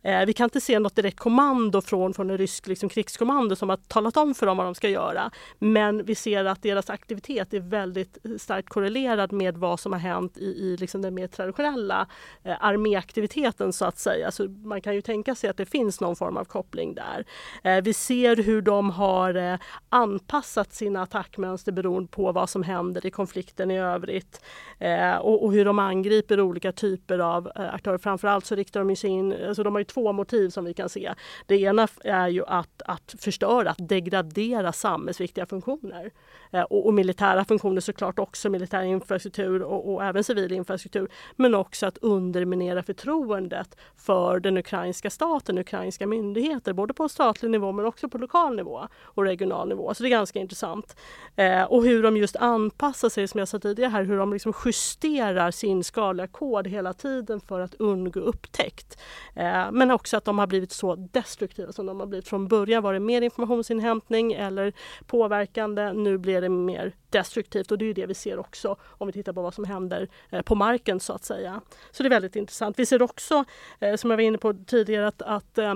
Eh, 0.04 0.26
vi 0.26 0.34
kan 0.34 0.44
inte 0.44 0.62
se 0.62 0.80
något 0.80 0.96
direkt 0.96 1.20
kommando 1.20 1.82
från, 1.82 2.14
från 2.14 2.30
en 2.30 2.38
rysk 2.38 2.68
liksom, 2.68 2.90
krigskommando 2.90 3.56
som 3.64 3.70
har 3.70 3.78
talat 3.78 4.18
om 4.18 4.34
för 4.34 4.46
dem 4.46 4.58
vad 4.58 4.66
de 4.66 4.76
ska 4.76 4.90
göra. 4.90 5.32
Men 5.60 6.06
vi 6.06 6.16
ser 6.16 6.46
att 6.46 6.62
deras 6.62 6.90
aktivitet 6.90 7.54
är 7.54 7.60
väldigt 7.60 8.18
starkt 8.38 8.70
korrelerad 8.70 9.32
med 9.32 9.58
vad 9.58 9.80
som 9.80 9.94
har 9.94 10.00
hänt 10.00 10.38
i, 10.38 10.46
i 10.46 10.78
liksom 10.78 11.02
den 11.02 11.14
mer 11.14 11.28
traditionella 11.28 12.08
eh, 12.44 12.56
arméaktiviteten 12.60 13.74
så 13.74 13.86
att 13.86 13.98
säga. 13.98 14.32
Så 14.32 14.48
man 14.48 14.82
kan 14.82 14.96
ju 14.96 15.02
tänka 15.02 15.36
sig 15.36 15.50
att 15.50 15.58
det 15.58 15.66
finns 15.66 16.02
någon 16.02 16.16
form 16.16 16.38
av 16.38 16.46
koppling 16.46 16.96
där. 16.96 17.26
Eh, 17.64 17.84
vi 17.84 17.94
ser 17.94 18.36
hur 18.36 18.62
de 18.62 18.90
har 18.90 19.36
eh, 19.36 19.60
anpassat 19.90 20.74
sina 20.74 21.02
attackmönster 21.02 21.72
beroende 21.72 22.12
på 22.12 22.32
vad 22.32 22.50
som 22.50 22.64
händer 22.64 23.06
i 23.06 23.12
konflikten 23.12 23.72
i 23.72 23.80
övrigt 23.80 24.42
eh, 24.80 25.16
och, 25.16 25.46
och, 25.46 25.54
hur 25.54 25.66
de 25.66 25.80
angriper 25.80 26.42
olika 26.42 26.72
typer 26.72 27.20
av 27.20 27.52
eh, 27.56 27.74
aktörer. 27.74 27.98
Framförallt 27.98 28.46
så 28.46 28.56
riktar 28.56 28.84
de 28.84 28.96
sig 28.96 29.10
in, 29.10 29.36
alltså 29.48 29.64
de 29.64 29.74
har 29.74 29.80
ju 29.80 29.86
två 29.86 30.14
motiv 30.14 30.50
som 30.50 30.66
vi 30.66 30.74
kan 30.74 30.90
se. 30.90 31.14
Det 31.46 31.56
ena 31.56 31.88
är 32.04 32.28
ju 32.28 32.46
att, 32.46 32.82
att 32.86 33.16
förstöra, 33.20 33.53
för 33.54 33.66
att 33.66 33.90
degradera 33.90 34.72
samhällsviktiga 34.72 35.46
funktioner. 35.46 36.12
Eh, 36.52 36.62
och, 36.62 36.86
och, 36.86 36.94
militära 36.94 37.46
funktioner 37.46 37.82
såklart 37.82 38.20
också, 38.20 38.50
militär 38.50 38.84
infrastruktur 38.84 39.62
och, 39.62 39.94
och, 39.94 40.04
även 40.04 40.24
civil 40.24 40.52
infrastruktur. 40.52 41.08
Men 41.36 41.56
också 41.56 41.86
att 41.86 41.98
underminera 41.98 42.84
förtroendet 42.84 43.78
för 43.98 44.40
den 44.40 44.58
ukrainska 44.58 45.10
staten, 45.10 45.58
ukrainska 45.58 46.08
myndigheter, 46.08 46.74
både 46.74 46.94
på 46.94 47.10
statlig 47.10 47.52
nivå 47.52 47.72
men 47.72 47.86
också 47.86 48.10
på 48.10 48.18
lokal 48.18 48.56
nivå 48.56 48.88
och 49.04 49.24
regional 49.24 49.70
nivå. 49.70 49.94
Så 49.94 50.04
det 50.04 50.10
är 50.10 50.18
ganska 50.18 50.40
intressant. 50.40 50.96
Eh, 51.36 51.64
och 51.64 51.84
hur 51.84 52.04
de 52.04 52.18
just 52.18 52.36
anpassar 52.36 53.10
sig, 53.10 53.28
som 53.28 53.40
jag 53.40 53.48
sa 53.48 53.60
tidigare 53.60 53.90
här, 53.90 54.04
hur 54.04 54.18
de 54.18 54.34
liksom 54.34 54.54
justerar 54.66 55.52
sin 55.52 55.84
skadliga 55.84 56.28
kod 56.28 56.68
hela 56.68 56.94
tiden 56.94 57.42
för 57.42 57.60
att 57.60 57.74
undgå 57.74 58.20
upptäckt. 58.20 59.00
Eh, 59.36 59.72
men 59.72 59.92
också 59.92 60.18
att 60.18 60.26
de 60.26 60.40
har 60.40 60.48
blivit 60.48 60.72
så 60.72 60.96
destruktiva 60.96 61.72
som 61.72 61.86
de 61.86 62.00
har 62.00 62.08
blivit. 62.08 62.28
Från 62.28 62.48
början 62.48 62.84
var 62.84 62.94
det 62.94 63.00
mer 63.00 63.22
informationsinhämtning 63.44 64.34
eller 64.34 64.74
påverkande. 65.06 65.94
Nu 65.94 66.18
blir 66.18 66.42
det 66.42 66.50
mer 66.50 66.94
destruktivt 67.10 67.72
och 67.72 67.78
det 67.78 67.86
är 67.86 67.94
det 67.94 68.06
vi 68.06 68.14
ser 68.14 68.40
också 68.40 68.76
om 68.82 69.08
vi 69.08 69.14
tittar 69.14 69.34
på 69.34 69.42
vad 69.42 69.54
som 69.54 69.64
händer 69.64 70.08
eh, 70.30 70.42
på 70.42 70.56
marken 70.56 71.00
så 71.00 71.14
att 71.14 71.26
säga. 71.26 71.62
Så 71.92 72.04
det 72.04 72.08
är 72.08 72.10
väldigt 72.10 72.36
intressant. 72.36 72.80
Vi 72.80 72.86
ser 72.86 73.02
också, 73.02 73.46
eh, 73.80 73.96
som 73.96 74.10
jag 74.10 74.18
var 74.18 74.24
inne 74.24 74.38
på 74.38 74.54
tidigare, 74.54 75.08
att, 75.08 75.22
att 75.22 75.58
eh, 75.58 75.76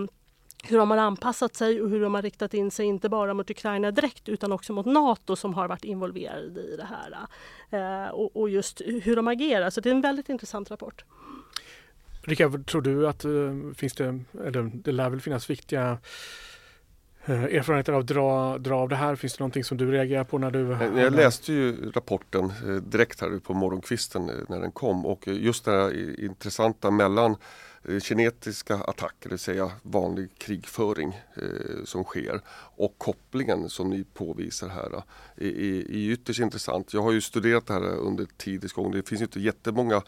hur 0.64 0.78
de 0.78 0.92
har 0.92 0.98
anpassat 0.98 1.56
sig 1.56 1.82
och 1.82 1.90
hur 1.90 2.02
de 2.02 2.16
har 2.16 2.22
riktat 2.22 2.54
in 2.54 2.72
sig 2.72 2.86
inte 2.86 3.10
bara 3.10 3.34
mot 3.34 3.50
Ukraina 3.50 3.92
direkt 3.92 4.30
utan 4.30 4.52
också 4.52 4.74
mot 4.74 4.86
Nato 4.86 5.36
som 5.36 5.54
har 5.54 5.68
varit 5.68 5.84
involverade 5.84 6.62
i 6.62 6.78
det 6.78 6.88
här. 6.90 7.28
Och, 8.14 8.36
och, 8.36 8.50
just 8.50 8.82
hur 8.82 9.16
de 9.16 9.28
agerar. 9.28 9.70
Så 9.70 9.82
det 9.82 9.90
är 9.90 9.94
en 9.96 10.02
väldigt 10.02 10.30
intressant 10.30 10.72
rapport. 10.72 11.06
Rickard, 12.24 12.66
tror 12.66 12.82
du 12.82 13.08
att 13.08 13.26
finns 13.78 13.94
det, 13.94 14.20
eller 14.46 14.72
det 14.74 14.92
lär 14.92 15.10
väl 15.10 15.22
finnas 15.22 15.50
viktiga 15.50 15.98
Eh, 17.30 17.44
erfarenheter 17.44 17.94
av 17.94 18.06
dra, 18.06 18.58
dra 18.58 18.76
av 18.76 18.90
det 18.90 18.96
här? 18.96 19.16
Finns 19.16 19.38
det 19.38 19.40
någonting 19.42 19.64
som 19.64 19.78
du 19.78 19.92
reagerar 19.92 20.24
på 20.24 20.38
när 20.38 20.52
du... 20.52 20.72
Eh, 20.72 21.00
jag 21.02 21.14
läste 21.14 21.54
ju 21.54 21.92
rapporten 21.92 22.54
eh, 22.66 22.76
direkt 22.76 23.22
här 23.22 23.40
på 23.40 23.54
morgonkvisten 23.54 24.32
när 24.50 24.60
den 24.60 24.72
kom 24.72 25.06
och 25.06 25.28
just 25.28 25.66
det 25.66 25.72
här 25.72 26.20
intressanta 26.20 26.92
mellan 26.92 27.36
kinetiska 28.02 28.76
attacker, 28.76 29.16
det 29.22 29.30
vill 29.30 29.40
säga 29.40 29.72
vanlig 29.82 30.30
krigföring 30.38 31.22
eh, 31.36 31.84
som 31.86 32.04
sker 32.04 32.42
och 32.76 32.96
kopplingen 32.98 33.70
som 33.70 33.90
ni 33.90 34.04
påvisar 34.04 34.70
här 34.70 35.04
är, 35.36 35.48
är, 35.48 35.92
är 35.92 36.12
ytterst 36.12 36.40
intressant. 36.40 36.94
Jag 36.94 37.02
har 37.02 37.12
ju 37.12 37.22
studerat 37.22 37.66
det 37.68 37.74
här 37.74 37.84
under 37.84 38.28
tidens 38.38 38.74
gång. 38.74 38.92
Det 38.92 39.10
finns 39.10 39.22
ju 39.22 39.26
inte 39.26 39.40
jättemånga 39.40 40.02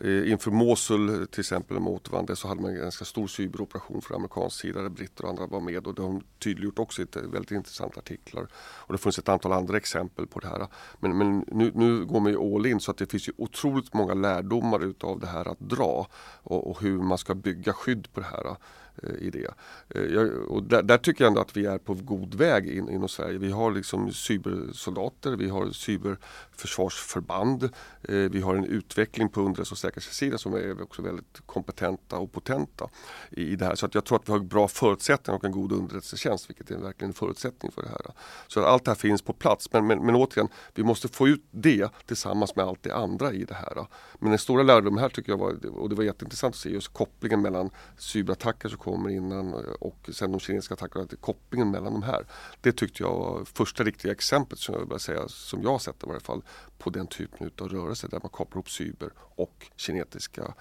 Eh, 0.00 0.30
inför 0.30 0.50
Mosul 0.50 1.26
till 1.26 1.40
exempel 1.40 1.80
mot 1.80 2.00
återvandring 2.00 2.36
så 2.36 2.48
hade 2.48 2.62
man 2.62 2.70
en 2.70 2.80
ganska 2.80 3.04
stor 3.04 3.26
cyberoperation 3.26 4.02
från 4.02 4.16
amerikansk 4.16 4.60
sida 4.60 4.82
där 4.82 4.88
britter 4.88 5.24
och 5.24 5.30
andra 5.30 5.46
var 5.46 5.60
med 5.60 5.86
och 5.86 5.94
det 5.94 6.02
har 6.02 6.08
de 6.08 6.22
tydliggjort 6.38 6.78
också 6.78 7.02
i 7.02 7.06
väldigt 7.12 7.50
intressanta 7.50 7.98
artiklar. 7.98 8.46
Och 8.54 8.92
det 8.92 8.98
finns 8.98 9.18
ett 9.18 9.28
antal 9.28 9.52
andra 9.52 9.76
exempel 9.76 10.26
på 10.26 10.40
det 10.40 10.48
här. 10.48 10.66
Men, 11.00 11.18
men 11.18 11.44
nu, 11.48 11.72
nu 11.74 12.04
går 12.04 12.20
man 12.20 12.32
ju 12.32 12.38
all 12.38 12.66
in 12.66 12.80
så 12.80 12.90
att 12.90 12.96
det 12.96 13.10
finns 13.10 13.28
ju 13.28 13.32
otroligt 13.36 13.94
många 13.94 14.14
lärdomar 14.14 14.84
utav 14.84 15.20
det 15.20 15.26
här 15.26 15.48
att 15.48 15.60
dra 15.60 16.06
och, 16.42 16.70
och 16.70 16.80
hur 16.80 16.98
man 16.98 17.18
ska 17.18 17.34
bygga 17.34 17.72
skydd 17.72 18.12
på 18.12 18.20
det 18.20 18.26
här. 18.26 18.56
Eh, 19.02 19.26
i 19.26 19.30
det. 19.30 19.54
Eh, 19.88 20.02
jag, 20.02 20.50
och 20.50 20.62
där, 20.62 20.82
där, 20.82 20.98
tycker 20.98 21.24
jag 21.24 21.28
ändå 21.28 21.40
att 21.40 21.56
vi 21.56 21.66
är 21.66 21.78
på 21.78 21.94
god 21.94 22.34
väg 22.34 22.66
in, 22.66 22.88
inom 22.88 23.08
Sverige. 23.08 23.38
Vi 23.38 23.50
har 23.50 23.70
liksom 23.70 24.12
cybersoldater, 24.12 25.36
vi 25.36 25.48
har 25.48 25.70
cyberförsvarsförband, 25.70 27.64
eh, 28.02 28.14
vi 28.14 28.40
har 28.40 28.54
en 28.54 28.64
utveckling 28.64 29.28
på 29.28 29.40
underrättelse 29.40 29.74
och 29.74 29.78
säkerhetssidan 29.78 30.38
som 30.38 30.54
är 30.54 30.82
också 30.82 31.02
väldigt 31.02 31.40
kompetenta 31.46 32.18
och 32.18 32.32
potenta 32.32 32.88
i, 33.30 33.42
i 33.42 33.56
det 33.56 33.64
här. 33.64 33.74
Så 33.74 33.86
att 33.86 33.94
jag 33.94 34.04
tror 34.04 34.18
att 34.18 34.28
vi 34.28 34.32
har 34.32 34.38
bra 34.38 34.68
förutsättningar 34.68 35.38
och 35.38 35.44
en 35.44 35.52
god 35.52 35.72
underrättelsetjänst 35.72 36.50
vilket 36.50 36.70
är 36.70 36.78
verkligen 36.78 37.10
en 37.10 37.14
förutsättning 37.14 37.72
för 37.72 37.82
det 37.82 37.88
här. 37.88 38.00
Så 38.46 38.60
att 38.60 38.66
allt 38.66 38.84
det 38.84 38.90
här 38.90 38.96
finns 38.96 39.22
på 39.22 39.32
plats 39.32 39.72
men, 39.72 39.86
men, 39.86 40.06
men 40.06 40.14
återigen, 40.14 40.48
vi 40.74 40.82
måste 40.82 41.08
få 41.08 41.28
ut 41.28 41.44
det 41.50 41.88
tillsammans 42.06 42.56
med 42.56 42.64
allt 42.64 42.82
det 42.82 42.94
andra 42.94 43.32
i 43.32 43.44
det 43.44 43.54
här. 43.54 43.86
Men 44.18 44.30
den 44.30 44.38
stora 44.38 44.62
lärdomen 44.62 44.98
här 44.98 45.08
tycker 45.08 45.32
jag 45.32 45.38
var, 45.38 45.66
och 45.66 45.88
det 45.88 45.94
var 45.94 46.04
jätteintressant 46.04 46.54
att 46.54 46.60
se 46.60 46.70
just 46.70 46.92
kopplingen 46.92 47.42
mellan 47.42 47.70
cyberattacker 47.98 48.68
som 48.68 48.78
kommer 48.84 49.10
innan 49.10 49.54
eh, 49.54 49.60
och 49.80 50.08
sen 50.12 50.32
de 50.32 50.40
kinesiska 50.40 50.74
attackerna, 50.74 51.06
kopplingen 51.20 51.70
mellan 51.70 51.92
de 51.92 52.02
här. 52.02 52.26
Det 52.60 52.72
tyckte 52.72 53.02
jag 53.02 53.14
var 53.14 53.44
första 53.44 53.84
riktiga 53.84 54.12
exemplet 54.12 54.58
som 54.58 54.88
jag, 54.90 55.00
säga, 55.00 55.28
som 55.28 55.62
jag 55.62 55.70
har 55.70 55.78
sett 55.78 56.02
i 56.02 56.06
varje 56.06 56.20
fall 56.20 56.42
på 56.78 56.90
den 56.90 57.06
typen 57.06 57.50
av 57.60 57.68
rörelse 57.68 58.08
där 58.08 58.20
man 58.22 58.30
kopplar 58.30 58.56
ihop 58.56 58.70
cyber 58.70 59.10
och 59.16 59.66
kinetiska 59.76 60.54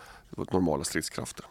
normala 0.51 0.83
stridskrafter. 0.83 1.45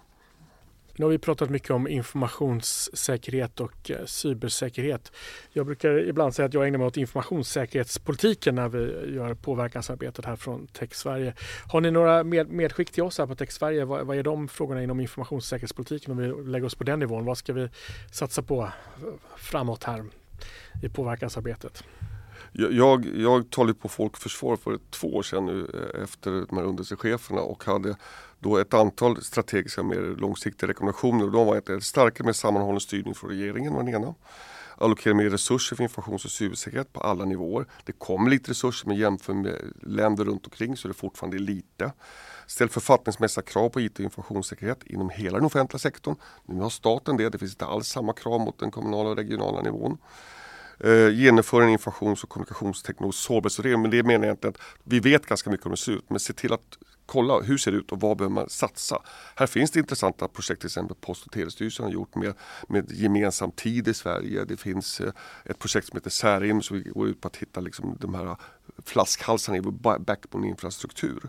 Nu 0.97 1.05
har 1.05 1.11
vi 1.11 1.19
pratat 1.19 1.51
mycket 1.51 1.71
om 1.71 1.89
informationssäkerhet 1.89 3.61
och 3.61 3.91
eh, 3.91 4.05
cybersäkerhet. 4.05 5.13
Jag 5.53 5.67
brukar 5.67 6.09
ibland 6.09 6.35
säga 6.35 6.47
att 6.47 6.55
jag 6.55 6.67
ägnar 6.67 6.79
mig 6.79 6.87
åt 6.87 6.97
informationssäkerhetspolitiken 6.97 8.55
när 8.55 8.69
vi 8.69 9.15
gör 9.15 9.35
påverkansarbetet 9.35 10.25
här 10.25 10.37
från 10.37 10.67
Tech 10.67 10.95
Sverige. 10.95 11.35
Har 11.69 11.81
ni 11.81 11.91
några 11.91 12.25
med, 12.25 12.49
medskick 12.49 12.91
till 12.91 13.03
oss 13.03 13.19
här 13.19 13.27
på 13.27 13.35
Tech 13.35 13.53
Sverige? 13.53 13.85
Vad, 13.85 14.07
vad, 14.07 14.17
är 14.17 14.23
de 14.23 14.49
frågorna 14.49 14.83
inom 14.83 15.01
informationssäkerhetspolitiken 15.01 16.13
om 16.13 16.19
vi 16.19 16.51
lägger 16.51 16.67
oss 16.67 16.75
på 16.75 16.85
den 16.85 16.99
nivån? 16.99 17.25
Vad 17.25 17.39
ska 17.39 17.53
vi 17.53 17.69
satsa 18.13 18.43
på 18.43 18.69
framåt 19.37 19.85
här 19.85 20.05
i 20.83 20.89
påverkansarbetet? 20.89 21.85
Jag, 22.53 23.07
jag 23.17 23.51
talade 23.51 23.75
på 23.75 23.89
Folk 23.89 24.13
och 24.13 24.19
Försvar 24.19 24.57
för 24.57 24.79
två 24.91 25.17
år 25.17 25.23
sedan 25.23 25.47
nu 25.47 25.71
eh, 25.75 26.03
efter 26.03 26.31
de 26.31 26.57
här 26.57 26.65
underrättelsecheferna 26.65 27.41
och 27.41 27.65
hade 27.65 27.97
då 28.43 28.59
ett 28.59 28.75
antal 28.75 29.23
strategiska 29.23 29.83
mer 29.83 30.17
långsiktiga 30.19 30.69
rekommendationer. 30.69 31.27
De 31.27 31.47
var 31.47 31.57
ett 31.57 31.85
starkare, 31.85 32.25
med 32.25 32.37
sammanhållen 32.37 32.81
styrning 32.81 33.15
från 33.15 33.31
regeringen 33.31 33.75
var 33.75 33.83
den 33.83 33.95
ena. 33.95 34.15
Allokera 34.79 35.15
mer 35.15 35.31
resurser 35.31 35.77
för 35.77 35.83
informations 35.83 36.25
och 36.25 36.31
cybersäkerhet 36.31 36.93
på 36.93 37.01
alla 37.01 37.25
nivåer. 37.25 37.67
Det 37.85 37.93
kommer 37.93 38.31
lite 38.31 38.51
resurser 38.51 38.89
men 38.89 38.97
jämfört 38.97 39.37
med 39.37 39.57
länder 39.83 40.25
runt 40.25 40.47
omkring 40.47 40.77
så 40.77 40.89
är 40.89 40.91
det 40.91 40.99
fortfarande 40.99 41.39
lite. 41.39 41.93
Ställ 42.47 42.69
författningsmässiga 42.69 43.43
krav 43.45 43.69
på 43.69 43.81
IT 43.81 43.99
och 43.99 44.05
informationssäkerhet 44.05 44.83
inom 44.87 45.11
hela 45.11 45.37
den 45.37 45.47
offentliga 45.47 45.79
sektorn. 45.79 46.17
Nu 46.47 46.61
har 46.61 46.71
staten 46.71 47.17
det, 47.17 47.29
det 47.29 47.39
finns 47.39 47.53
inte 47.53 47.67
alls 47.67 47.89
samma 47.89 48.13
krav 48.13 48.41
mot 48.41 48.59
den 48.59 48.71
kommunala 48.71 49.11
och 49.11 49.17
regionala 49.17 49.61
nivån. 49.61 49.99
Eh, 50.85 51.09
genomför 51.09 51.63
en 51.63 51.69
informations 51.69 52.23
och 52.23 52.29
kommunikationsteknologisk 52.29 53.23
sårbarhetsutredning. 53.23 53.83
Men 53.83 53.91
det 53.91 54.03
menar 54.03 54.27
jag 54.27 54.33
inte 54.35 54.49
att 54.49 54.59
vi 54.85 55.01
vet 55.01 55.27
ganska 55.27 55.51
mycket 55.51 55.67
om 55.67 55.71
hur 55.71 55.77
det 55.77 55.83
ser 55.83 55.93
ut. 55.93 56.11
Men 56.11 56.21
se 56.21 56.33
till 56.33 56.53
att 56.53 56.79
kolla 57.13 57.41
hur 57.41 57.59
ser 57.59 57.71
det 57.73 57.77
ut 57.77 57.93
och 57.93 58.01
vad 58.01 58.17
behöver 58.17 58.35
man 58.35 58.49
satsa. 58.49 58.99
Här 59.37 59.47
finns 59.47 59.71
det 59.71 59.79
intressanta 59.79 60.29
projekt 60.29 60.61
till 60.61 60.69
exempel 60.69 60.97
Post 61.01 61.27
och 61.27 61.33
telestyrelsen 61.33 61.85
har 61.85 61.93
gjort 61.93 62.15
med, 62.15 62.35
med 62.69 62.93
gemensam 62.93 63.51
tid 63.51 63.89
i 63.89 63.95
Sverige. 63.95 64.45
Det 64.45 64.57
finns 64.57 65.01
eh, 65.01 65.13
ett 65.45 65.59
projekt 65.59 65.87
som 65.89 65.97
heter 65.97 66.11
Särim 66.11 66.63
som 66.63 66.83
går 66.83 67.09
ut 67.09 67.21
på 67.21 67.29
att 67.29 67.37
hitta 67.37 67.61
liksom 67.61 67.97
de 68.01 68.15
här 68.15 68.37
flaskhalsarna 68.85 69.59
i 69.59 69.61
vår 69.61 69.99
backbone-infrastruktur. 69.99 71.29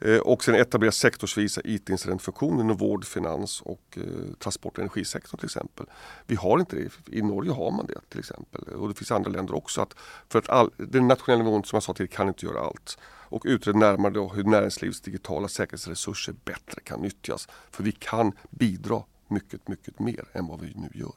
Eh, 0.00 0.18
och 0.18 0.44
sen 0.44 0.54
etablera 0.54 0.92
sektorsvisa 0.92 1.60
IT-incidentfunktioner 1.64 2.60
inom 2.60 2.76
vård, 2.76 3.04
finans 3.04 3.60
och 3.60 3.82
eh, 3.96 4.34
transport 4.38 4.72
och 4.72 4.78
energisektorn 4.78 5.38
till 5.38 5.46
exempel. 5.46 5.86
Vi 6.26 6.34
har 6.34 6.60
inte 6.60 6.76
det. 6.76 7.16
I 7.16 7.22
Norge 7.22 7.52
har 7.52 7.70
man 7.70 7.86
det 7.86 8.00
till 8.08 8.18
exempel. 8.18 8.62
Och 8.62 8.88
det 8.88 8.94
finns 8.94 9.10
andra 9.10 9.30
länder 9.30 9.54
också. 9.54 9.80
Att 9.80 9.94
för 10.28 10.38
att 10.38 10.48
all, 10.48 10.70
den 10.76 11.08
nationella 11.08 11.44
nivån 11.44 11.64
som 11.64 11.76
jag 11.76 11.82
sa 11.82 11.94
till 11.94 12.08
kan 12.08 12.28
inte 12.28 12.46
göra 12.46 12.60
allt. 12.60 12.98
Och 13.28 13.42
utreda 13.44 13.78
närmare 13.78 14.12
då 14.12 14.28
hur 14.28 14.44
näringslivets 14.44 15.00
digitala 15.00 15.48
säkerhetsresurser 15.48 16.34
bättre 16.44 16.80
kan 16.80 17.00
nyttjas. 17.00 17.48
För 17.70 17.82
vi 17.84 17.92
kan 17.92 18.32
bidra 18.50 19.02
mycket, 19.28 19.68
mycket 19.68 20.00
mer 20.00 20.24
än 20.32 20.46
vad 20.46 20.60
vi 20.60 20.74
nu 20.74 20.90
gör. 20.94 21.12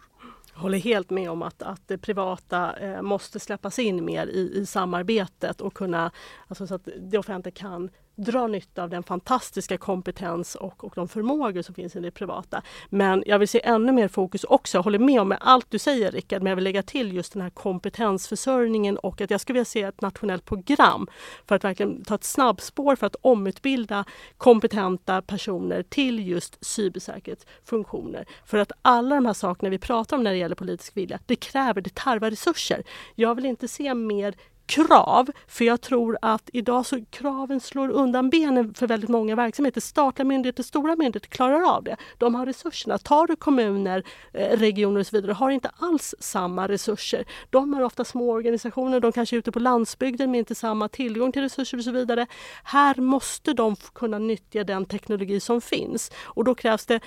Jag 0.54 0.62
håller 0.62 0.78
helt 0.78 1.10
med 1.10 1.32
om 1.32 1.42
att, 1.42 1.62
att 1.62 1.88
det 1.88 1.98
privata 1.98 2.78
eh, 2.78 3.02
måste 3.02 3.40
släppas 3.40 3.80
in 3.80 4.06
mer 4.06 4.28
i, 4.28 4.52
i 4.56 4.66
samarbetet 4.66 5.62
och 5.62 5.74
kunna, 5.74 6.12
alltså 6.48 6.68
så 6.68 6.76
att 6.76 6.88
det 7.02 7.18
offentliga 7.18 7.56
kan 7.56 7.90
dra 8.20 8.48
nytta 8.48 8.84
av 8.84 8.90
den 8.90 9.04
fantastiska 9.04 9.78
kompetens 9.78 10.56
och, 10.56 10.84
och 10.84 10.94
de 10.96 11.08
förmågor 11.08 11.62
som 11.62 11.76
finns 11.76 11.96
i 11.96 12.00
det 12.00 12.12
privata. 12.12 12.62
Men 12.90 13.24
jag 13.26 13.40
vill 13.40 13.48
se 13.48 13.62
ännu 13.64 13.92
mer 13.92 14.08
fokus 14.08 14.44
också. 14.44 14.78
Jag 14.78 14.84
håller 14.84 15.00
med 15.00 15.22
om 15.22 15.36
allt 15.40 15.66
du 15.70 15.80
säger 15.80 16.12
Rickard, 16.12 16.42
men 16.42 16.50
jag 16.50 16.56
vill 16.56 16.64
lägga 16.64 16.84
till 16.84 17.14
just 17.14 17.34
den 17.34 17.42
här 17.42 17.50
kompetensförsörjningen 17.50 18.98
och 18.98 19.22
att 19.22 19.32
jag 19.32 19.42
skulle 19.42 19.54
vilja 19.54 19.66
se 19.66 19.82
ett 19.82 20.02
nationellt 20.02 20.46
program 20.46 21.08
för 21.48 21.56
att 21.56 21.64
verkligen 21.64 22.04
ta 22.04 22.16
ett 22.16 22.24
snabbspår 22.24 22.96
för 22.96 23.08
att 23.08 23.16
omutbilda 23.22 24.06
kompetenta 24.38 25.22
personer 25.22 25.84
till 25.84 26.28
just 26.28 26.66
cybersäkerhetsfunktioner. 26.66 28.26
För 28.46 28.58
att 28.58 28.72
alla 28.82 29.16
de 29.16 29.26
här 29.26 29.34
sakerna 29.34 29.70
vi 29.70 29.78
pratar 29.78 30.18
om 30.18 30.24
när 30.24 30.32
det 30.32 30.38
gäller 30.38 30.56
politisk 30.56 30.98
vilja, 30.98 31.20
det 31.26 31.36
kräver, 31.36 31.82
det 31.82 31.96
tarvar 31.96 32.30
resurser. 32.30 32.84
Jag 33.16 33.36
vill 33.36 33.46
inte 33.46 33.68
se 33.68 33.94
mer 33.94 34.36
krav. 34.70 35.32
För 35.48 35.66
jag 35.66 35.82
tror 35.82 36.18
att 36.22 36.50
idag 36.54 36.86
så 36.86 37.06
kraven 37.10 37.60
slår 37.60 37.90
undan 37.90 38.30
benen 38.30 38.74
för 38.74 38.88
väldigt 38.88 39.10
många 39.10 39.36
verksamheter. 39.36 39.82
Statliga 39.82 40.26
myndigheter, 40.26 40.64
stora 40.64 40.96
myndigheter 40.96 41.30
klarar 41.30 41.76
av 41.76 41.84
det. 41.84 41.98
De 42.18 42.36
har 42.36 42.46
resurserna. 42.46 42.98
Tar 42.98 43.28
du 43.28 43.36
kommuner, 43.36 44.04
eh, 44.34 44.58
regioner 44.60 45.00
och 45.00 45.08
så 45.08 45.16
vidare, 45.16 45.32
har 45.32 45.50
inte 45.50 45.72
alls 45.78 46.16
samma 46.20 46.68
resurser. 46.68 47.26
De 47.50 47.74
har 47.74 47.82
ofta 47.82 48.06
små 48.06 48.32
organisationer, 48.32 49.00
de 49.00 49.12
kanske 49.12 49.36
är 49.36 49.38
ute 49.38 49.52
på 49.52 49.60
landsbygden 49.60 50.32
med 50.32 50.40
inte 50.40 50.56
samma 50.56 50.88
tillgång 50.88 51.32
till 51.32 51.42
resurser 51.42 51.78
och 51.78 51.84
så 51.84 51.92
vidare. 51.92 52.28
Här 52.64 52.96
måste 52.96 53.54
de 53.54 53.76
kunna 53.94 54.20
nyttja 54.20 54.64
den 54.64 54.86
teknologi 54.86 55.40
som 55.40 55.62
finns 55.62 56.12
och 56.24 56.44
då 56.44 56.56
krävs 56.56 56.86
det 56.86 57.00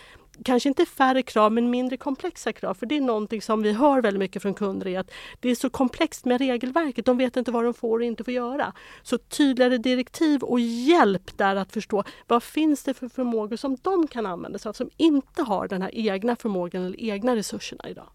kanske 0.44 0.68
inte 0.68 0.86
färre 0.86 1.22
krav 1.22 1.52
men 1.52 1.70
mindre 1.70 1.96
komplexa 1.96 2.52
krav. 2.52 2.74
För 2.74 2.86
det 2.86 2.96
är 2.96 3.00
någonting 3.00 3.42
som 3.42 3.62
vi 3.62 3.72
hör 3.72 4.02
väldigt 4.02 4.18
mycket 4.18 4.42
från 4.42 4.54
kunder 4.54 4.88
är 4.88 4.98
att 4.98 5.10
det 5.40 5.50
är 5.50 5.54
så 5.54 5.70
komplext 5.70 6.24
med 6.24 6.38
regelverket. 6.38 7.06
De 7.06 7.16
vet 7.16 7.36
inte 7.36 7.50
vad 7.50 7.64
de 7.64 7.74
får 7.74 7.98
och 7.98 8.04
inte 8.04 8.24
får 8.24 8.34
göra. 8.34 8.72
Så 9.02 9.18
tydligare 9.18 9.78
direktiv 9.78 10.42
och 10.42 10.60
hjälp 10.60 11.38
där 11.38 11.56
att 11.56 11.72
förstå 11.72 12.04
vad 12.26 12.42
finns 12.42 12.82
det 12.82 12.94
för 12.94 13.08
förmågor 13.08 13.56
som 13.56 13.76
de 13.82 14.06
kan 14.06 14.26
använda 14.26 14.58
sig 14.58 14.68
av 14.68 14.72
som 14.72 14.90
inte 14.96 15.42
har 15.42 15.68
den 15.68 15.82
här 15.82 15.90
egna 15.92 16.36
förmågan 16.36 16.82
eller 16.82 17.00
egna 17.00 17.36
resurserna 17.36 17.88
idag. 17.88 18.08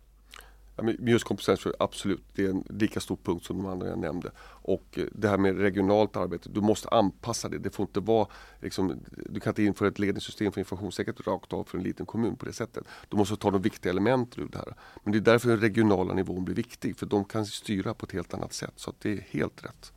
Just 0.99 1.25
kompetens, 1.25 1.67
absolut, 1.79 2.23
det 2.35 2.45
är 2.45 2.49
en 2.49 2.63
lika 2.69 2.99
stor 2.99 3.17
punkt 3.23 3.45
som 3.45 3.57
de 3.57 3.65
andra 3.65 3.87
jag 3.87 3.99
nämnde. 3.99 4.31
Och 4.39 4.83
eh, 4.91 5.03
det 5.11 5.27
här 5.27 5.37
med 5.37 5.57
regionalt 5.57 6.15
arbete, 6.17 6.49
du 6.49 6.61
måste 6.61 6.89
anpassa 6.89 7.49
det. 7.49 7.57
Det 7.57 7.69
får 7.69 7.83
inte 7.83 7.99
vara, 7.99 8.27
liksom, 8.61 8.99
du 9.29 9.39
kan 9.39 9.51
inte 9.51 9.63
införa 9.63 9.87
ett 9.87 9.99
ledningssystem 9.99 10.51
för 10.51 10.61
informationssäkerhet 10.61 11.27
rakt 11.27 11.53
av 11.53 11.63
för 11.63 11.77
en 11.77 11.83
liten 11.83 12.05
kommun 12.05 12.35
på 12.35 12.45
det 12.45 12.53
sättet. 12.53 12.83
Du 13.09 13.17
måste 13.17 13.35
ta 13.35 13.51
de 13.51 13.61
viktiga 13.61 13.91
elementen 13.91 14.43
ur 14.43 14.47
det 14.47 14.57
här. 14.57 14.73
Men 15.03 15.11
det 15.11 15.17
är 15.17 15.21
därför 15.21 15.49
den 15.49 15.59
regionala 15.59 16.13
nivån 16.13 16.45
blir 16.45 16.55
viktig, 16.55 16.97
för 16.97 17.05
de 17.05 17.25
kan 17.25 17.45
styra 17.45 17.93
på 17.93 18.05
ett 18.05 18.11
helt 18.11 18.33
annat 18.33 18.53
sätt. 18.53 18.73
Så 18.75 18.93
det 19.01 19.11
är 19.11 19.25
helt 19.29 19.65
rätt. 19.65 19.93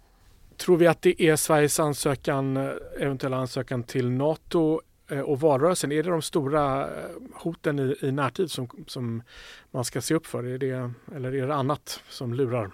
Tror 0.57 0.77
vi 0.77 0.87
att 0.87 1.03
det 1.03 1.23
är 1.23 1.37
Sveriges 1.37 1.81
ansökan, 1.81 2.57
eh, 2.57 2.71
eventuella 3.01 3.37
ansökan 3.37 3.83
till 3.83 4.11
NATO 4.11 4.81
Eh, 5.11 5.21
och 5.21 5.41
valrörelsen, 5.41 5.93
är 5.93 6.03
det 6.03 6.11
de 6.11 6.23
stora 6.23 6.83
eh, 6.83 7.11
hoten 7.35 7.79
i, 7.79 7.97
i 8.01 8.13
närtid 8.13 8.51
som, 8.51 8.69
som 8.87 9.23
man 9.71 9.85
ska 9.85 10.01
se 10.01 10.15
upp 10.15 10.27
för? 10.27 10.45
Är 10.45 10.59
det, 10.59 10.93
eller 11.15 11.35
är 11.35 11.47
det 11.47 11.55
annat 11.55 12.03
som 12.09 12.35
lurar? 12.35 12.71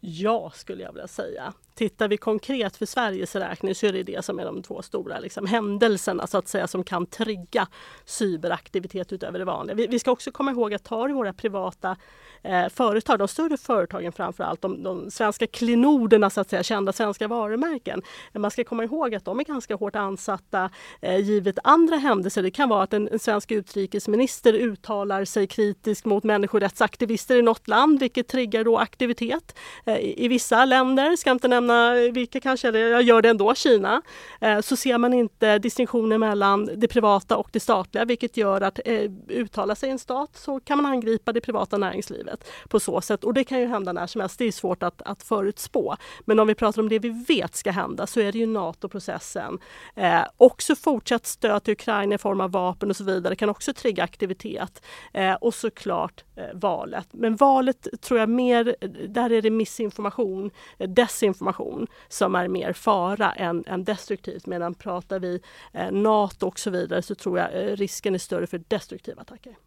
Ja, 0.00 0.52
skulle 0.54 0.82
jag 0.82 0.92
vilja 0.92 1.08
säga. 1.08 1.52
Tittar 1.78 2.08
vi 2.08 2.16
konkret 2.16 2.76
för 2.76 2.86
Sveriges 2.86 3.36
räkning 3.36 3.74
så 3.74 3.86
är 3.86 3.92
det 3.92 4.02
det 4.02 4.24
som 4.24 4.38
är 4.38 4.44
de 4.44 4.62
två 4.62 4.82
stora 4.82 5.18
liksom, 5.18 5.46
händelserna 5.46 6.26
så 6.26 6.38
att 6.38 6.48
säga 6.48 6.66
som 6.66 6.84
kan 6.84 7.06
trigga 7.06 7.68
cyberaktivitet 8.04 9.12
utöver 9.12 9.38
det 9.38 9.44
vanliga. 9.44 9.76
Vi, 9.76 9.86
vi 9.86 9.98
ska 9.98 10.10
också 10.10 10.30
komma 10.30 10.50
ihåg 10.50 10.74
att 10.74 10.84
tar 10.84 11.08
våra 11.08 11.32
privata 11.32 11.96
eh, 12.42 12.68
företag, 12.68 13.18
de 13.18 13.28
större 13.28 13.56
företagen 13.56 14.12
framför 14.12 14.44
allt, 14.44 14.62
de, 14.62 14.82
de 14.82 15.10
svenska 15.10 15.46
klenoderna 15.46 16.30
så 16.30 16.40
att 16.40 16.50
säga, 16.50 16.62
kända 16.62 16.92
svenska 16.92 17.28
varumärken. 17.28 18.02
Man 18.32 18.50
ska 18.50 18.64
komma 18.64 18.84
ihåg 18.84 19.14
att 19.14 19.24
de 19.24 19.40
är 19.40 19.44
ganska 19.44 19.74
hårt 19.74 19.96
ansatta 19.96 20.70
eh, 21.00 21.18
givet 21.18 21.58
andra 21.64 21.96
händelser. 21.96 22.42
Det 22.42 22.50
kan 22.50 22.68
vara 22.68 22.82
att 22.82 22.92
en, 22.92 23.08
en 23.08 23.18
svensk 23.18 23.50
utrikesminister 23.50 24.52
uttalar 24.52 25.24
sig 25.24 25.46
kritiskt 25.46 26.04
mot 26.04 26.24
människorättsaktivister 26.24 27.36
i 27.36 27.42
något 27.42 27.68
land 27.68 28.00
vilket 28.00 28.28
triggar 28.28 28.64
då 28.64 28.78
aktivitet. 28.78 29.56
Eh, 29.86 29.96
i, 29.96 30.24
I 30.24 30.28
vissa 30.28 30.64
länder, 30.64 31.16
ska 31.16 31.30
inte 31.30 31.48
nämna 31.48 31.67
nämna 31.68 32.12
vilka 32.12 32.40
kanske, 32.40 32.68
eller 32.68 32.80
jag 32.80 33.02
gör 33.02 33.22
det 33.22 33.28
ändå, 33.28 33.54
Kina, 33.54 34.02
eh, 34.40 34.60
så 34.60 34.76
ser 34.76 34.98
man 34.98 35.14
inte 35.14 35.58
distinktioner 35.58 36.18
mellan 36.18 36.70
det 36.76 36.88
privata 36.88 37.36
och 37.36 37.48
det 37.52 37.60
statliga 37.60 38.04
vilket 38.04 38.36
gör 38.36 38.60
att 38.60 38.80
eh, 38.84 39.10
uttala 39.28 39.74
sig 39.74 39.88
i 39.88 39.92
en 39.92 39.98
stat 39.98 40.30
så 40.34 40.60
kan 40.60 40.82
man 40.82 40.92
angripa 40.92 41.32
det 41.32 41.40
privata 41.40 41.78
näringslivet 41.78 42.50
på 42.68 42.80
så 42.80 43.00
sätt 43.00 43.24
och 43.24 43.34
det 43.34 43.44
kan 43.44 43.60
ju 43.60 43.66
hända 43.66 43.92
när 43.92 44.06
som 44.06 44.20
helst. 44.20 44.38
Det 44.38 44.44
är 44.44 44.52
svårt 44.52 44.82
att, 44.82 45.02
att 45.02 45.22
förutspå. 45.22 45.96
Men 46.24 46.38
om 46.38 46.46
vi 46.46 46.54
pratar 46.54 46.82
om 46.82 46.88
det 46.88 46.98
vi 46.98 47.24
vet 47.28 47.56
ska 47.56 47.70
hända 47.70 48.06
så 48.06 48.20
är 48.20 48.32
det 48.32 48.38
ju 48.38 48.46
NATO-processen. 48.46 49.58
Eh, 49.94 50.22
också 50.36 50.76
fortsatt 50.76 51.26
stöd 51.26 51.64
till 51.64 51.72
Ukraina 51.72 52.14
i 52.14 52.18
form 52.18 52.40
av 52.40 52.50
vapen 52.50 52.90
och 52.90 52.96
så 52.96 53.04
vidare 53.04 53.36
kan 53.36 53.48
också 53.48 53.72
trigga 53.72 54.04
aktivitet. 54.04 54.82
Eh, 55.12 55.34
och 55.34 55.54
såklart 55.54 56.24
valet. 56.54 57.08
Men 57.10 57.36
valet 57.36 57.86
tror 58.00 58.20
jag 58.20 58.28
mer, 58.28 58.76
där 59.08 59.30
är 59.30 59.42
det 59.42 59.50
missinformation, 59.50 60.50
eh, 60.78 60.88
desinformation 60.88 61.86
som 62.08 62.34
är 62.34 62.48
mer 62.48 62.72
fara 62.72 63.32
än, 63.32 63.64
än 63.66 63.84
destruktivt. 63.84 64.46
Medan 64.46 64.74
pratar 64.74 65.18
vi 65.18 65.40
eh, 65.72 65.90
NATO 65.90 66.46
och 66.46 66.58
så 66.58 66.70
vidare 66.70 67.02
så 67.02 67.14
tror 67.14 67.38
jag 67.38 67.54
eh, 67.54 67.76
risken 67.76 68.14
är 68.14 68.18
större 68.18 68.46
för 68.46 68.62
destruktiva 68.68 69.22
attacker. 69.22 69.58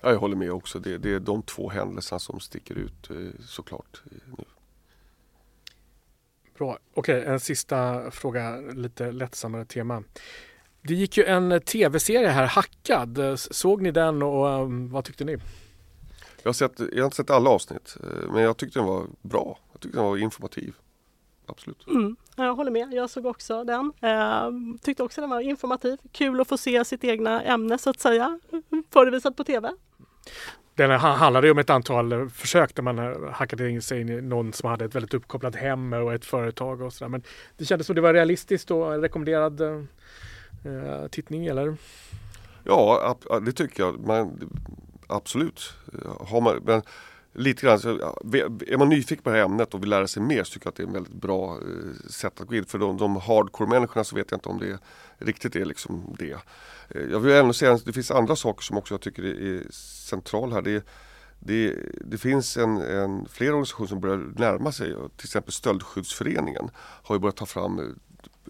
Ja, 0.00 0.10
jag 0.10 0.18
håller 0.18 0.36
med 0.36 0.52
också. 0.52 0.78
Det, 0.78 0.98
det 0.98 1.12
är 1.12 1.20
de 1.20 1.42
två 1.42 1.70
händelserna 1.70 2.18
som 2.18 2.40
sticker 2.40 2.74
ut 2.74 3.08
såklart. 3.40 4.02
Nu. 4.38 4.44
Bra. 6.58 6.78
Okej, 6.94 7.24
en 7.24 7.40
sista 7.40 8.10
fråga, 8.10 8.56
lite 8.56 9.12
lättsammare 9.12 9.64
tema. 9.64 10.02
Det 10.86 10.94
gick 10.94 11.16
ju 11.16 11.24
en 11.24 11.60
tv-serie 11.60 12.28
här, 12.28 12.46
Hackad. 12.46 13.20
Såg 13.36 13.82
ni 13.82 13.90
den 13.90 14.22
och 14.22 14.46
um, 14.46 14.90
vad 14.90 15.04
tyckte 15.04 15.24
ni? 15.24 15.32
Jag 16.42 16.48
har, 16.48 16.52
sett, 16.52 16.72
jag 16.78 16.98
har 16.98 17.04
inte 17.04 17.16
sett 17.16 17.30
alla 17.30 17.50
avsnitt 17.50 17.96
eh, 18.02 18.32
men 18.32 18.42
jag 18.42 18.56
tyckte 18.56 18.78
den 18.78 18.86
var 18.86 19.06
bra. 19.22 19.58
Jag 19.72 19.80
tyckte 19.80 19.98
den 19.98 20.06
var 20.06 20.16
informativ. 20.16 20.74
Absolut. 21.46 21.86
Mm, 21.86 22.16
jag 22.36 22.54
håller 22.54 22.70
med. 22.70 22.92
Jag 22.92 23.10
såg 23.10 23.26
också 23.26 23.64
den. 23.64 23.92
Eh, 24.00 24.50
tyckte 24.82 25.02
också 25.02 25.20
den 25.20 25.30
var 25.30 25.40
informativ. 25.40 25.98
Kul 26.12 26.40
att 26.40 26.48
få 26.48 26.58
se 26.58 26.84
sitt 26.84 27.04
egna 27.04 27.42
ämne 27.42 27.78
så 27.78 27.90
att 27.90 28.00
säga 28.00 28.40
förevisat 28.90 29.36
på 29.36 29.44
tv. 29.44 29.70
Den 30.74 30.90
handlade 30.90 31.50
om 31.50 31.58
ett 31.58 31.70
antal 31.70 32.30
försök 32.30 32.74
där 32.74 32.82
man 32.82 32.98
hackade 33.32 33.70
in 33.70 33.82
sig 33.82 34.00
in 34.00 34.08
i 34.08 34.20
någon 34.20 34.52
som 34.52 34.70
hade 34.70 34.84
ett 34.84 34.94
väldigt 34.94 35.14
uppkopplat 35.14 35.56
hem 35.56 35.92
och 35.92 36.14
ett 36.14 36.24
företag 36.24 36.80
och 36.80 36.92
sådär. 36.92 37.08
Men 37.08 37.22
det 37.56 37.64
kändes 37.64 37.86
som 37.86 37.96
det 37.96 38.02
var 38.02 38.14
realistiskt 38.14 38.70
och 38.70 38.94
en 38.94 39.00
rekommenderad 39.00 39.86
eh, 40.66 41.08
tittning 41.08 41.46
eller? 41.46 41.76
Ja, 42.64 43.18
det 43.42 43.52
tycker 43.52 43.82
jag. 43.82 44.06
Man, 44.06 44.50
absolut. 45.06 45.72
Har 46.20 46.40
man, 46.40 46.62
men 46.64 46.82
lite 47.36 47.66
grann, 47.66 47.80
så, 47.80 47.88
är 48.66 48.76
man 48.76 48.88
nyfiken 48.88 49.22
på 49.22 49.30
det 49.30 49.36
här 49.36 49.44
ämnet 49.44 49.74
och 49.74 49.82
vill 49.82 49.90
lära 49.90 50.06
sig 50.06 50.22
mer 50.22 50.44
så 50.44 50.52
tycker 50.52 50.66
jag 50.66 50.70
att 50.70 50.76
det 50.76 50.82
är 50.82 50.86
en 50.86 50.92
väldigt 50.92 51.14
bra 51.14 51.54
eh, 51.54 52.08
sätt 52.10 52.40
att 52.40 52.46
gå 52.46 52.54
in. 52.54 52.64
För 52.64 52.78
de, 52.78 52.96
de 52.96 53.16
hardcore-människorna 53.16 54.04
så 54.04 54.16
vet 54.16 54.30
jag 54.30 54.38
inte 54.38 54.48
om 54.48 54.58
det 54.58 54.78
riktigt 55.18 55.56
är 55.56 55.64
liksom 55.64 56.16
det. 56.18 56.36
Eh, 56.88 57.02
jag 57.10 57.20
vill 57.20 57.32
ändå 57.32 57.52
säga 57.52 57.72
att 57.72 57.84
det 57.84 57.92
finns 57.92 58.10
andra 58.10 58.36
saker 58.36 58.62
som 58.62 58.76
också 58.76 58.94
jag 58.94 59.00
tycker 59.00 59.24
är 59.24 59.66
central 59.70 60.52
här. 60.52 60.62
Det, 60.62 60.86
det, 61.38 61.74
det, 62.00 62.18
finns 62.18 62.56
en, 62.56 62.76
en, 62.76 63.28
flera 63.28 63.50
organisationer 63.50 63.88
som 63.88 64.00
börjar 64.00 64.32
närma 64.36 64.72
sig, 64.72 64.94
till 65.16 65.26
exempel 65.26 65.52
Stöldskyddsföreningen 65.52 66.70
har 66.76 67.14
ju 67.14 67.18
börjat 67.18 67.36
ta 67.36 67.46
fram 67.46 67.78
eh, 67.78 67.84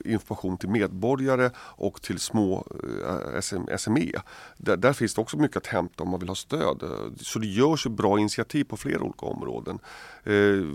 information 0.05 0.59
till 0.59 0.69
medborgare 0.69 1.51
och 1.59 2.03
till 2.03 2.19
små 2.19 2.67
eh, 3.71 3.77
SME. 3.77 4.13
Där, 4.57 4.77
där, 4.77 4.93
finns 4.93 5.15
det 5.15 5.21
också 5.21 5.37
mycket 5.37 5.57
att 5.57 5.67
hämta 5.67 6.03
om 6.03 6.09
man 6.11 6.21
vill 6.21 6.29
ha 6.29 6.37
stöd. 6.37 6.83
Så 7.21 7.39
det 7.39 7.47
görs 7.47 7.87
bra 7.87 8.19
initiativ 8.19 8.65
på 8.65 8.77
flera 8.77 9.01
olika 9.01 9.27
områden. 9.27 9.79
Eh, 10.25 10.33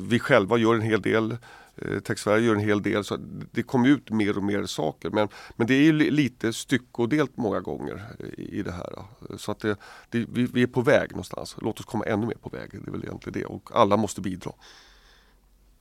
vi 0.09 0.19
själva 0.19 0.57
gör 0.57 0.75
en 0.75 0.81
hel 0.81 1.01
del. 1.01 1.37
Eh, 1.75 1.99
Tech 1.99 2.19
Sverige 2.19 2.45
gör 2.45 2.55
en 2.55 2.61
hel 2.61 2.81
del. 2.81 3.03
Så 3.03 3.17
det 3.51 3.63
kommer 3.63 3.89
ut 3.89 4.09
mer 4.09 4.37
och 4.37 4.43
mer 4.43 4.65
saker. 4.65 5.09
Men, 5.09 5.27
men 5.55 5.67
det 5.67 5.73
är 5.73 5.93
lite 5.93 6.53
styckodelt 6.53 7.37
många 7.37 7.59
gånger 7.59 8.01
i 8.37 8.63
det 8.63 8.71
här. 8.71 8.93
Så 9.37 9.51
att 9.51 9.59
det, 9.59 9.77
det, 10.09 10.25
vi, 10.29 10.45
vi 10.53 10.63
är 10.63 10.67
på 10.67 10.81
väg 10.81 11.11
någonstans. 11.11 11.55
Låt 11.61 11.79
oss 11.79 11.85
komma 11.85 12.05
ännu 12.05 12.25
mer 12.25 12.37
på 12.41 12.49
väg. 12.49 12.69
Det 12.71 12.87
är 12.87 12.91
väl 12.91 13.03
egentligen 13.03 13.39
det. 13.39 13.45
Och 13.45 13.69
alla 13.73 13.97
måste 13.97 14.21
bidra. 14.21 14.51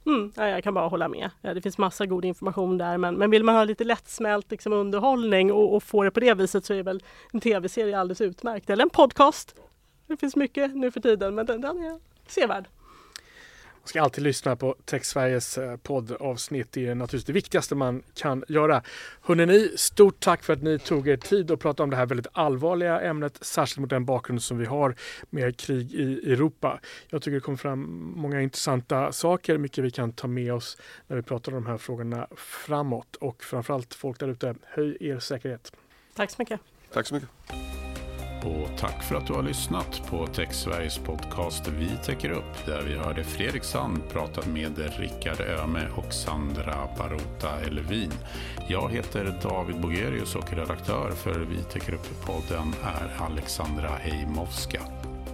Mm, 0.07 0.33
jag 0.37 0.65
kan 0.65 0.75
bara 0.75 0.89
hålla 0.89 1.09
med. 1.09 1.31
Eh, 1.43 1.55
det 1.55 1.61
finns 1.61 1.79
massa 1.79 2.07
god 2.07 2.25
information 2.25 2.79
där 2.79 2.99
men, 2.99 3.15
men 3.15 3.31
vill 3.31 3.45
man 3.45 3.55
ha 3.55 3.65
lite 3.65 3.85
lättsmält 3.85 4.51
liksom, 4.51 4.73
underhållning 4.73 5.53
och, 5.53 5.75
och 5.75 5.83
få 5.83 6.03
det 6.03 6.11
på 6.11 6.21
det 6.21 6.35
viset 6.35 6.65
så 6.65 6.75
är 6.75 6.83
väl 6.83 7.03
en 7.33 7.41
tv-serie 7.41 7.99
alldeles 7.99 8.21
utmärkt. 8.21 8.71
Eller 8.71 8.83
en 8.83 8.91
podcast. 8.91 9.55
Det 10.07 10.17
finns 10.17 10.37
mycket 10.37 10.77
nu 10.77 10.91
för 10.91 11.01
tiden 11.01 11.35
men 11.35 11.47
den, 11.47 11.61
den 11.61 11.79
är 11.79 12.01
sevärd. 12.27 12.69
Ska 13.91 14.03
alltid 14.03 14.25
lyssna 14.25 14.57
på 14.57 14.77
Tech 14.85 15.05
Sveriges 15.05 15.59
eh, 15.59 15.77
poddavsnitt. 15.77 16.73
Det 16.73 16.87
är 16.87 16.95
naturligtvis 16.95 17.25
det 17.25 17.33
viktigaste 17.33 17.75
man 17.75 18.03
kan 18.15 18.45
göra. 18.49 18.83
Hörrni, 19.23 19.47
ni, 19.47 19.73
stort 19.77 20.21
tack 20.21 20.43
för 20.43 20.53
att 20.53 20.63
ni 20.63 20.79
tog 20.79 21.09
er 21.09 21.17
tid 21.17 21.51
att 21.51 21.61
prata 21.61 21.83
om 21.83 21.91
det 21.91 21.97
här 21.97 22.07
väldigt 22.07 22.27
allvarliga 22.33 23.01
ämnet, 23.01 23.39
särskilt 23.41 23.79
mot 23.79 23.91
den 23.91 24.05
bakgrund 24.05 24.43
som 24.43 24.59
vi 24.59 24.67
har 24.67 24.95
med 25.31 25.57
krig 25.57 25.95
i 25.95 26.33
Europa. 26.33 26.81
Jag 27.09 27.23
tycker 27.23 27.35
det 27.35 27.41
kom 27.41 27.59
fram 27.59 28.13
många 28.17 28.41
intressanta 28.41 29.13
saker, 29.13 29.59
mycket 29.59 29.85
vi 29.85 29.91
kan 29.91 30.13
ta 30.13 30.27
med 30.27 30.55
oss 30.55 30.77
när 31.07 31.17
vi 31.17 31.23
pratar 31.23 31.53
om 31.53 31.65
de 31.65 31.71
här 31.71 31.79
frågorna 31.79 32.29
framåt 32.37 33.17
och 33.17 33.45
framförallt 33.45 33.95
folk 33.95 34.19
där 34.19 34.29
ute, 34.29 34.55
höj 34.63 34.97
er 35.01 35.19
säkerhet. 35.19 35.73
Tack 36.15 36.31
så 36.31 36.37
mycket. 36.39 36.61
Tack 36.93 37.07
så 37.07 37.15
mycket. 37.15 37.31
Och 38.45 38.79
tack 38.79 39.03
för 39.03 39.15
att 39.15 39.27
du 39.27 39.33
har 39.33 39.43
lyssnat 39.43 40.03
på 40.11 40.27
TechSveriges 40.27 40.99
podcast 40.99 41.69
Vi 41.69 41.91
täcker 42.05 42.31
upp 42.31 42.67
där 42.67 42.83
vi 42.83 42.97
hörde 42.97 43.25
Fredrik 43.25 43.65
Sand 43.65 44.03
prata 44.13 44.49
med 44.49 44.79
Rickard 44.99 45.41
Öme 45.41 45.89
och 45.97 46.13
Sandra 46.13 46.89
Barota 46.99 47.61
Elvin. 47.67 48.13
Jag 48.69 48.91
heter 48.91 49.39
David 49.43 49.81
Bogerius 49.81 50.37
och 50.37 50.53
redaktör 50.53 51.11
för 51.11 51.41
Vi 51.41 51.63
täcker 51.63 51.93
upp-podden 51.93 52.75
är 52.83 53.25
Alexandra 53.25 53.89
Heimovska. 53.89 54.81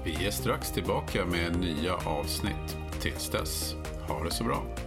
Vi 0.05 0.27
är 0.27 0.31
strax 0.31 0.73
tillbaka 0.73 1.25
med 1.25 1.61
nya 1.61 1.95
avsnitt. 1.95 2.77
Tills 3.01 3.31
dess, 3.31 3.75
ha 4.09 4.25
det 4.25 4.31
så 4.31 4.45
bra. 4.45 4.86